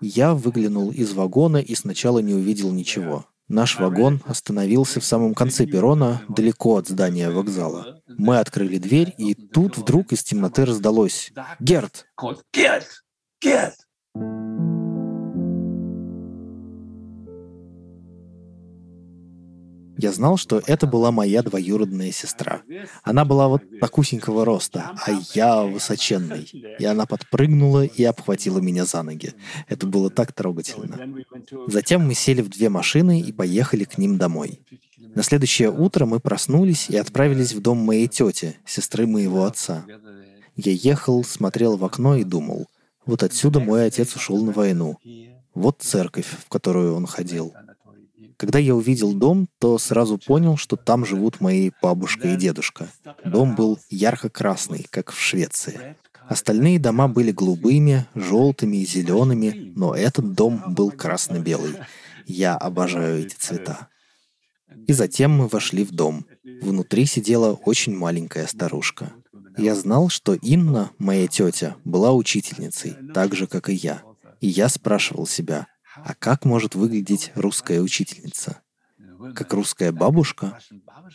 Я 0.00 0.34
выглянул 0.34 0.90
из 0.90 1.12
вагона 1.12 1.58
и 1.58 1.74
сначала 1.74 2.18
не 2.18 2.34
увидел 2.34 2.72
ничего. 2.72 3.26
Наш 3.48 3.78
вагон 3.78 4.20
остановился 4.26 4.98
в 4.98 5.04
самом 5.04 5.32
конце 5.32 5.66
перрона, 5.66 6.22
далеко 6.28 6.78
от 6.78 6.88
здания 6.88 7.30
вокзала. 7.30 8.00
Мы 8.18 8.38
открыли 8.38 8.78
дверь, 8.78 9.14
и 9.18 9.34
тут 9.34 9.76
вдруг 9.76 10.12
из 10.12 10.22
темноты 10.24 10.64
раздалось 10.64 11.32
«Герт!» 11.60 12.06
Get! 12.54 12.84
Get! 13.44 13.72
Я 19.96 20.12
знал, 20.12 20.36
что 20.36 20.62
это 20.66 20.86
была 20.86 21.10
моя 21.10 21.42
двоюродная 21.42 22.12
сестра. 22.12 22.62
Она 23.02 23.24
была 23.24 23.48
вот 23.48 23.62
такусенького 23.80 24.44
роста, 24.44 24.92
а 25.06 25.10
я 25.34 25.62
высоченный. 25.62 26.48
И 26.78 26.84
она 26.84 27.06
подпрыгнула 27.06 27.84
и 27.84 28.04
обхватила 28.04 28.58
меня 28.58 28.84
за 28.84 29.02
ноги. 29.02 29.34
Это 29.68 29.86
было 29.86 30.10
так 30.10 30.32
трогательно. 30.32 31.24
Затем 31.66 32.06
мы 32.06 32.14
сели 32.14 32.42
в 32.42 32.48
две 32.48 32.68
машины 32.68 33.20
и 33.20 33.32
поехали 33.32 33.84
к 33.84 33.98
ним 33.98 34.18
домой. 34.18 34.60
На 34.98 35.22
следующее 35.22 35.70
утро 35.70 36.04
мы 36.04 36.20
проснулись 36.20 36.90
и 36.90 36.96
отправились 36.96 37.52
в 37.52 37.60
дом 37.62 37.78
моей 37.78 38.06
тети, 38.06 38.56
сестры 38.66 39.06
моего 39.06 39.44
отца. 39.44 39.84
Я 40.56 40.72
ехал, 40.72 41.24
смотрел 41.24 41.76
в 41.76 41.84
окно 41.84 42.16
и 42.16 42.24
думал, 42.24 42.66
вот 43.06 43.22
отсюда 43.22 43.60
мой 43.60 43.86
отец 43.86 44.14
ушел 44.16 44.44
на 44.44 44.52
войну. 44.52 44.98
Вот 45.54 45.80
церковь, 45.80 46.26
в 46.26 46.48
которую 46.48 46.94
он 46.94 47.06
ходил. 47.06 47.54
Когда 48.36 48.58
я 48.58 48.74
увидел 48.74 49.14
дом, 49.14 49.48
то 49.58 49.78
сразу 49.78 50.18
понял, 50.18 50.56
что 50.56 50.76
там 50.76 51.06
живут 51.06 51.40
мои 51.40 51.70
бабушка 51.80 52.28
и 52.28 52.36
дедушка. 52.36 52.88
Дом 53.24 53.54
был 53.54 53.78
ярко-красный, 53.88 54.86
как 54.90 55.12
в 55.12 55.18
Швеции. 55.18 55.96
Остальные 56.28 56.78
дома 56.78 57.08
были 57.08 57.30
голубыми, 57.30 58.06
желтыми 58.14 58.78
и 58.78 58.86
зелеными, 58.86 59.72
но 59.76 59.94
этот 59.94 60.34
дом 60.34 60.62
был 60.66 60.90
красно-белый. 60.90 61.76
Я 62.26 62.56
обожаю 62.56 63.24
эти 63.24 63.36
цвета. 63.36 63.88
И 64.86 64.92
затем 64.92 65.30
мы 65.30 65.48
вошли 65.48 65.84
в 65.84 65.92
дом. 65.92 66.26
Внутри 66.60 67.06
сидела 67.06 67.52
очень 67.52 67.96
маленькая 67.96 68.46
старушка. 68.46 69.12
Я 69.56 69.74
знал, 69.74 70.10
что 70.10 70.34
Инна, 70.34 70.90
моя 70.98 71.28
тетя, 71.28 71.76
была 71.84 72.12
учительницей, 72.12 72.96
так 73.14 73.34
же, 73.34 73.46
как 73.46 73.70
и 73.70 73.74
я. 73.74 74.02
И 74.40 74.48
я 74.48 74.68
спрашивал 74.68 75.26
себя, 75.26 75.66
а 76.04 76.14
как 76.14 76.44
может 76.44 76.74
выглядеть 76.74 77.32
русская 77.34 77.80
учительница? 77.80 78.62
Как 79.34 79.52
русская 79.52 79.92
бабушка? 79.92 80.58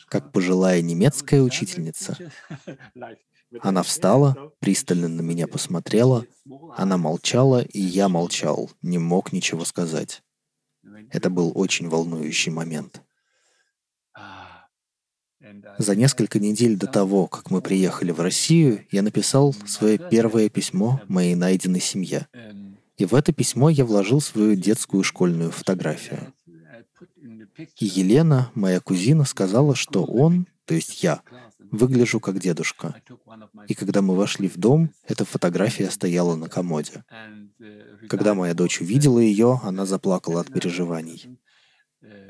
Как 0.07 0.31
пожилая 0.31 0.81
немецкая 0.81 1.41
учительница? 1.41 2.17
Она 3.59 3.83
встала, 3.83 4.53
пристально 4.59 5.07
на 5.07 5.21
меня 5.21 5.47
посмотрела, 5.47 6.25
она 6.77 6.97
молчала, 6.97 7.61
и 7.61 7.81
я 7.81 8.07
молчал, 8.07 8.71
не 8.81 8.97
мог 8.97 9.33
ничего 9.33 9.65
сказать. 9.65 10.23
Это 11.11 11.29
был 11.29 11.51
очень 11.53 11.89
волнующий 11.89 12.51
момент. 12.51 13.01
За 15.77 15.95
несколько 15.95 16.39
недель 16.39 16.77
до 16.77 16.87
того, 16.87 17.27
как 17.27 17.51
мы 17.51 17.61
приехали 17.61 18.11
в 18.11 18.21
Россию, 18.21 18.85
я 18.91 19.01
написал 19.01 19.53
свое 19.65 19.97
первое 19.97 20.49
письмо 20.49 21.01
моей 21.07 21.35
найденной 21.35 21.81
семье. 21.81 22.27
И 23.01 23.05
в 23.05 23.15
это 23.15 23.33
письмо 23.33 23.71
я 23.71 23.83
вложил 23.83 24.21
свою 24.21 24.53
детскую 24.53 25.03
школьную 25.03 25.49
фотографию. 25.49 26.35
И 27.79 27.85
Елена, 27.87 28.51
моя 28.53 28.79
кузина, 28.79 29.25
сказала, 29.25 29.73
что 29.73 30.03
он, 30.03 30.45
то 30.65 30.75
есть 30.75 31.01
я, 31.01 31.23
выгляжу 31.71 32.19
как 32.19 32.37
дедушка. 32.37 32.93
И 33.67 33.73
когда 33.73 34.03
мы 34.03 34.15
вошли 34.15 34.47
в 34.47 34.57
дом, 34.57 34.91
эта 35.07 35.25
фотография 35.25 35.89
стояла 35.89 36.35
на 36.35 36.47
комоде. 36.47 37.03
Когда 38.07 38.35
моя 38.35 38.53
дочь 38.53 38.81
увидела 38.81 39.17
ее, 39.17 39.59
она 39.63 39.87
заплакала 39.87 40.41
от 40.41 40.53
переживаний. 40.53 41.39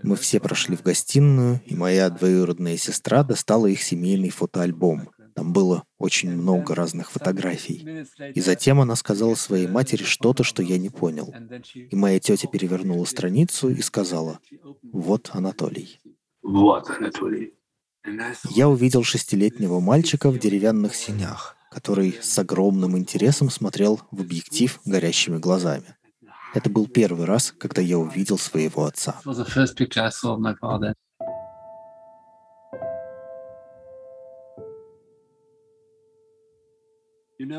Мы 0.04 0.16
все 0.16 0.40
прошли 0.40 0.78
в 0.78 0.84
гостиную, 0.84 1.60
и 1.66 1.76
моя 1.76 2.10
двоюродная 2.10 2.78
сестра 2.78 3.26
достала 3.26 3.68
их 3.68 3.84
семейный 3.84 4.30
фотоальбом. 4.30 5.10
Там 5.36 5.54
было 5.54 5.84
очень 5.98 6.32
много 6.32 6.76
разных 6.76 7.12
фотографий. 7.12 8.06
И 8.34 8.42
затем 8.42 8.80
она 8.80 8.96
сказала 8.96 9.36
своей 9.36 9.68
матери 9.68 10.04
что-то, 10.04 10.44
что 10.44 10.64
я 10.64 10.78
не 10.78 10.90
понял. 10.90 11.34
И 11.74 11.96
моя 11.96 12.20
тетя 12.20 12.48
перевернула 12.48 13.06
страницу 13.06 13.70
и 13.70 13.82
сказала, 13.82 14.40
«Вот 14.84 15.30
Анатолий». 15.34 16.00
Вот 16.42 16.90
Анатолий. 16.90 17.54
Я 18.50 18.68
увидел 18.68 19.04
шестилетнего 19.04 19.80
мальчика 19.80 20.32
в 20.32 20.40
деревянных 20.40 20.96
синях, 20.96 21.56
который 21.70 22.18
с 22.20 22.38
огромным 22.40 22.98
интересом 22.98 23.50
смотрел 23.50 24.02
в 24.12 24.22
объектив 24.22 24.80
горящими 24.86 25.38
глазами. 25.38 25.96
Это 26.54 26.70
был 26.70 26.88
первый 26.88 27.26
раз, 27.26 27.54
когда 27.58 27.82
я 27.82 27.98
увидел 27.98 28.38
своего 28.38 28.86
отца. 28.86 29.22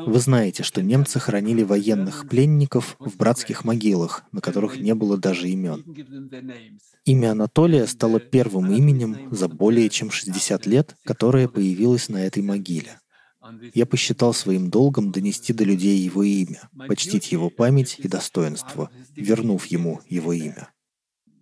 Вы 0.05 0.19
знаете, 0.19 0.63
что 0.63 0.81
немцы 0.81 1.19
хранили 1.19 1.63
военных 1.63 2.27
пленников 2.27 2.95
в 2.99 3.17
братских 3.17 3.63
могилах, 3.63 4.23
на 4.31 4.41
которых 4.41 4.77
не 4.77 4.95
было 4.95 5.17
даже 5.17 5.49
имен. 5.49 5.83
Имя 7.05 7.31
Анатолия 7.31 7.85
стало 7.87 8.19
первым 8.19 8.71
именем 8.73 9.27
за 9.31 9.47
более 9.47 9.89
чем 9.89 10.09
60 10.09 10.65
лет, 10.65 10.95
которое 11.03 11.47
появилось 11.47 12.09
на 12.09 12.25
этой 12.25 12.41
могиле. 12.41 12.99
Я 13.73 13.85
посчитал 13.85 14.33
своим 14.33 14.69
долгом 14.69 15.11
донести 15.11 15.51
до 15.53 15.65
людей 15.65 15.97
его 15.97 16.23
имя, 16.23 16.69
почтить 16.87 17.31
его 17.31 17.49
память 17.49 17.95
и 17.99 18.07
достоинство, 18.07 18.89
вернув 19.15 19.65
ему 19.65 19.99
его 20.07 20.31
имя. 20.33 20.69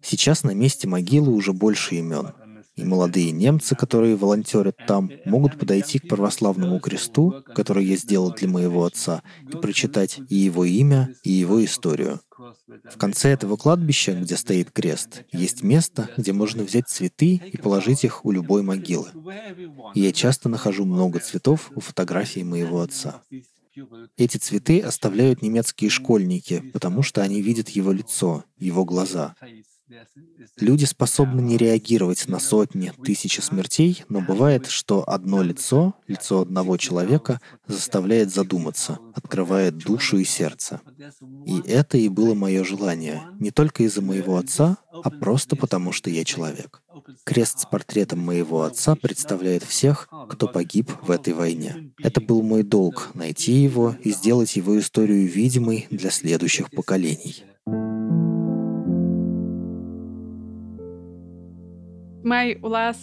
Сейчас 0.02 0.44
на 0.44 0.52
месте 0.52 0.88
могилы 0.88 1.32
уже 1.32 1.54
больше 1.54 1.96
имен, 1.96 2.34
и 2.76 2.84
молодые 2.84 3.32
немцы, 3.32 3.76
которые 3.76 4.16
волонтерят 4.16 4.78
там, 4.88 5.12
могут 5.26 5.60
подойти 5.60 6.00
к 6.00 6.08
православному 6.08 6.80
кресту, 6.80 7.44
который 7.54 7.86
я 7.86 7.96
сделал 7.98 8.32
для 8.32 8.48
моего 8.48 8.86
отца, 8.86 9.24
и 9.52 9.56
прочитать 9.58 10.20
и 10.30 10.36
его 10.36 10.66
имя, 10.66 11.14
и 11.24 11.32
его 11.32 11.64
историю. 11.64 12.22
В 12.90 12.98
конце 12.98 13.30
этого 13.30 13.56
кладбища, 13.56 14.14
где 14.14 14.36
стоит 14.36 14.72
крест, 14.72 15.24
есть 15.32 15.62
место, 15.62 16.10
где 16.18 16.34
можно 16.34 16.64
взять 16.64 16.88
цветы 16.88 17.36
и 17.36 17.58
положить 17.58 18.04
их 18.04 18.26
у 18.26 18.32
любой 18.32 18.64
могилы. 18.64 19.10
И 19.94 20.02
я 20.02 20.12
часто 20.12 20.50
нахожу 20.50 20.86
много 20.86 21.20
цветов 21.20 21.72
у 21.76 21.82
фотографии 21.82 22.42
моего 22.42 22.82
отца. 22.82 23.22
Эти 24.18 24.38
цветы 24.38 24.82
оставляют 24.82 25.42
немецкие 25.42 25.90
школьники, 25.90 26.72
потому 26.74 27.04
что 27.04 27.22
они 27.22 27.42
видят 27.42 27.70
его 27.70 27.92
лицо, 27.92 28.44
его 28.58 28.86
глаза. 28.86 29.36
Люди 30.58 30.86
способны 30.86 31.42
не 31.42 31.58
реагировать 31.58 32.28
на 32.28 32.40
сотни, 32.40 32.92
тысячи 33.04 33.42
смертей, 33.42 34.04
но 34.10 34.22
бывает, 34.22 34.68
что 34.68 35.08
одно 35.08 35.42
лицо, 35.42 35.96
лицо 36.08 36.42
одного 36.42 36.78
человека, 36.78 37.40
заставляет 37.68 38.34
задуматься, 38.34 39.00
открывает 39.14 39.78
душу 39.78 40.18
и 40.18 40.24
сердце. 40.24 40.82
И 41.46 41.62
это 41.68 41.98
и 41.98 42.10
было 42.10 42.34
мое 42.34 42.64
желание, 42.64 43.22
не 43.40 43.52
только 43.52 43.84
из-за 43.84 44.02
моего 44.02 44.38
отца, 44.38 44.78
а 44.92 45.10
просто 45.10 45.56
потому, 45.56 45.92
что 45.92 46.10
я 46.10 46.24
человек. 46.24 46.82
Крест 47.24 47.60
с 47.60 47.66
портретом 47.66 48.20
моего 48.20 48.64
отца 48.64 48.96
представляет 48.96 49.64
всех, 49.64 50.08
кто 50.30 50.48
погиб 50.48 50.92
в 51.02 51.12
этой 51.12 51.34
войне. 51.34 51.92
Это 51.98 52.22
был 52.22 52.42
мой 52.42 52.64
долг— 52.64 53.10
найти 53.14 53.54
его 53.54 53.96
и 54.04 54.12
сделать 54.12 54.56
его 54.56 54.80
историю 54.80 55.28
видимой 55.28 55.88
для 55.90 56.12
следующих 56.12 56.70
поколений. 56.72 57.44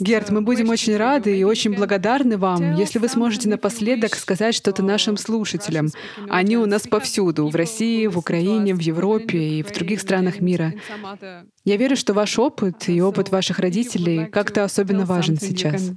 Герт, 0.01 0.31
мы 0.31 0.41
будем 0.41 0.71
очень 0.71 0.97
рады 0.97 1.37
и 1.37 1.45
очень 1.45 1.75
благодарны 1.75 2.38
вам, 2.38 2.75
если 2.77 2.99
вы 2.99 3.09
сможете 3.09 3.49
напоследок 3.49 4.14
сказать 4.14 4.55
что-то 4.55 4.83
нашим 4.83 5.17
слушателям. 5.17 5.88
Они 6.29 6.57
у 6.57 6.67
нас 6.67 6.83
повсюду, 6.87 7.49
в 7.49 7.55
России, 7.55 8.07
в 8.07 8.19
Украине, 8.19 8.75
в 8.75 8.81
Европе 8.81 9.38
и 9.38 9.62
в 9.62 9.73
других 9.73 10.01
странах 10.01 10.41
мира. 10.41 10.73
Я 11.64 11.77
верю, 11.77 11.97
что 11.97 12.14
ваш 12.14 12.38
опыт 12.38 12.88
и 12.88 13.01
опыт 13.03 13.31
ваших 13.31 13.59
родителей 13.59 14.27
как-то 14.27 14.64
особенно 14.64 15.05
важен 15.05 15.38
сейчас. 15.38 15.91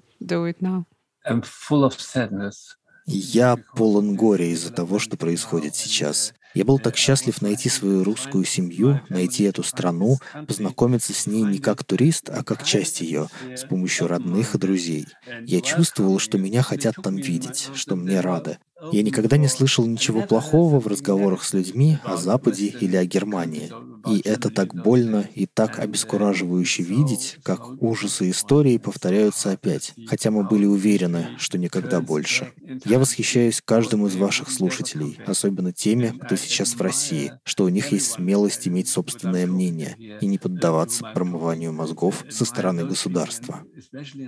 Я 3.06 3.58
полон 3.76 4.16
горя 4.16 4.46
из-за 4.46 4.72
того, 4.72 5.00
что 5.00 5.18
происходит 5.18 5.76
сейчас. 5.76 6.34
Я 6.54 6.66
был 6.66 6.80
так 6.80 6.98
счастлив 6.98 7.42
найти 7.42 7.70
свою 7.70 8.04
русскую 8.04 8.44
семью, 8.44 9.02
найти 9.10 9.44
эту 9.44 9.64
страну, 9.64 10.18
познакомиться 10.48 11.14
с 11.14 11.28
ней 11.28 11.44
не 11.44 11.60
как 11.60 11.84
турист, 11.84 12.30
а 12.30 12.44
как 12.44 12.64
часть 12.64 13.02
ее, 13.02 13.28
с 13.56 13.64
помощью 13.64 14.08
родных 14.08 14.56
и 14.56 14.58
друзей. 14.58 15.08
Я 15.46 15.62
чувствовал, 15.62 16.20
что 16.20 16.38
меня 16.38 16.62
хотят 16.62 16.96
там 17.02 17.16
видеть, 17.16 17.70
что 17.74 17.96
мне 17.96 18.20
рады. 18.20 18.58
Я 18.92 19.04
никогда 19.04 19.38
не 19.38 19.48
слышал 19.48 19.86
ничего 19.86 20.24
плохого 20.24 20.80
в 20.80 20.88
разговорах 20.88 21.44
с 21.44 21.54
людьми 21.54 22.00
о 22.04 22.18
Западе 22.18 22.68
или 22.68 22.96
о 22.96 23.06
Германии. 23.06 23.72
И 24.08 24.22
это 24.24 24.50
так 24.50 24.74
больно 24.74 25.28
и 25.36 25.46
так 25.46 25.80
обескураживающе 25.80 26.84
видеть, 26.84 27.38
как 27.44 27.82
ужасы 27.82 28.30
истории 28.30 28.78
повторяются 28.78 29.52
опять, 29.52 29.94
хотя 30.08 30.32
мы 30.32 30.44
были 30.44 30.66
уверены, 30.66 31.30
что 31.38 31.58
никогда 31.58 32.02
больше. 32.02 32.52
Я 32.86 33.00
восхищаюсь 33.00 33.62
каждым 33.64 34.08
из 34.08 34.16
ваших 34.16 34.50
слушателей, 34.50 35.20
особенно 35.26 35.72
теми, 35.72 36.14
кто 36.22 36.36
сейчас 36.36 36.76
в 36.76 36.82
России, 36.82 37.34
что 37.44 37.66
у 37.66 37.70
них 37.70 37.92
есть 37.92 38.12
смелость 38.12 38.68
иметь 38.68 38.88
собственное 38.88 39.48
мнение 39.48 39.96
и 40.22 40.26
не 40.26 40.38
поддаваться 40.38 41.06
промыванию 41.14 41.74
мозгов 41.74 42.26
со 42.30 42.46
стороны 42.46 42.86
государства. 42.86 43.64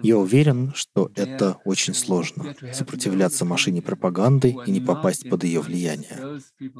Я 0.03 0.17
уверен, 0.17 0.73
что 0.75 1.11
это 1.15 1.57
очень 1.65 1.93
сложно— 1.93 2.55
сопротивляться 2.73 3.45
машине 3.45 3.81
пропаганды 3.81 4.55
и 4.65 4.71
не 4.71 4.81
попасть 4.81 5.29
под 5.29 5.43
ее 5.43 5.61
влияние. 5.61 6.39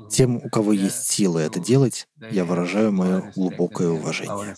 Тем, 0.10 0.38
у 0.38 0.50
кого 0.50 0.74
есть 0.74 1.12
силы 1.12 1.42
это 1.42 1.60
делать, 1.60 2.08
я 2.32 2.46
выражаю 2.89 2.91
мое 2.91 3.32
глубокое 3.36 3.89
уважение. 3.89 4.56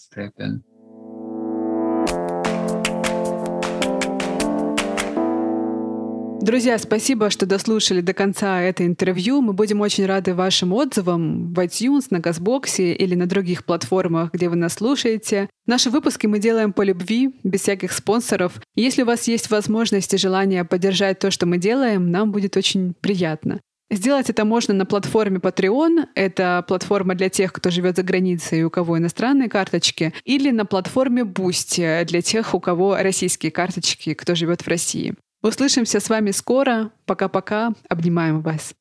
Друзья, 6.41 6.77
спасибо, 6.77 7.31
что 7.31 7.47
дослушали 7.47 8.01
до 8.01 8.13
конца 8.13 8.61
это 8.61 8.85
интервью. 8.85 9.41
Мы 9.41 9.53
будем 9.53 9.81
очень 9.81 10.05
рады 10.05 10.35
вашим 10.35 10.73
отзывам 10.73 11.51
в 11.51 11.59
iTunes, 11.59 12.05
на 12.11 12.19
Газбоксе 12.19 12.93
или 12.93 13.15
на 13.15 13.25
других 13.25 13.65
платформах, 13.65 14.31
где 14.31 14.47
вы 14.47 14.55
нас 14.55 14.73
слушаете. 14.73 15.49
Наши 15.65 15.89
выпуски 15.89 16.27
мы 16.27 16.38
делаем 16.38 16.71
по 16.71 16.83
любви, 16.83 17.33
без 17.43 17.61
всяких 17.61 17.91
спонсоров. 17.91 18.61
Если 18.75 19.01
у 19.01 19.07
вас 19.07 19.27
есть 19.27 19.49
возможность 19.49 20.13
и 20.13 20.17
желание 20.17 20.65
поддержать 20.65 21.17
то, 21.17 21.31
что 21.31 21.47
мы 21.47 21.57
делаем, 21.57 22.11
нам 22.11 22.31
будет 22.31 22.55
очень 22.57 22.93
приятно. 23.01 23.59
Сделать 23.91 24.30
это 24.30 24.45
можно 24.45 24.74
на 24.74 24.86
платформе 24.86 25.38
Patreon. 25.38 26.08
Это 26.15 26.63
платформа 26.67 27.15
для 27.15 27.30
тех, 27.30 27.54
кто 27.54 27.69
живет 27.69 27.95
за 27.98 28.04
границей 28.04 28.60
и 28.60 28.63
у 28.63 28.69
кого 28.69 28.98
иностранные 28.98 29.48
карточки. 29.48 30.13
Или 30.24 30.52
на 30.52 30.65
платформе 30.65 31.21
Boosty 31.21 32.04
для 32.06 32.21
тех, 32.21 32.54
у 32.56 32.60
кого 32.60 32.98
российские 32.98 33.52
карточки, 33.52 34.13
кто 34.13 34.34
живет 34.34 34.62
в 34.63 34.67
России. 34.67 35.13
Услышимся 35.43 36.00
с 36.00 36.10
вами 36.10 36.32
скоро. 36.32 36.91
Пока-пока. 37.06 37.74
Обнимаем 37.88 38.41
вас. 38.41 38.74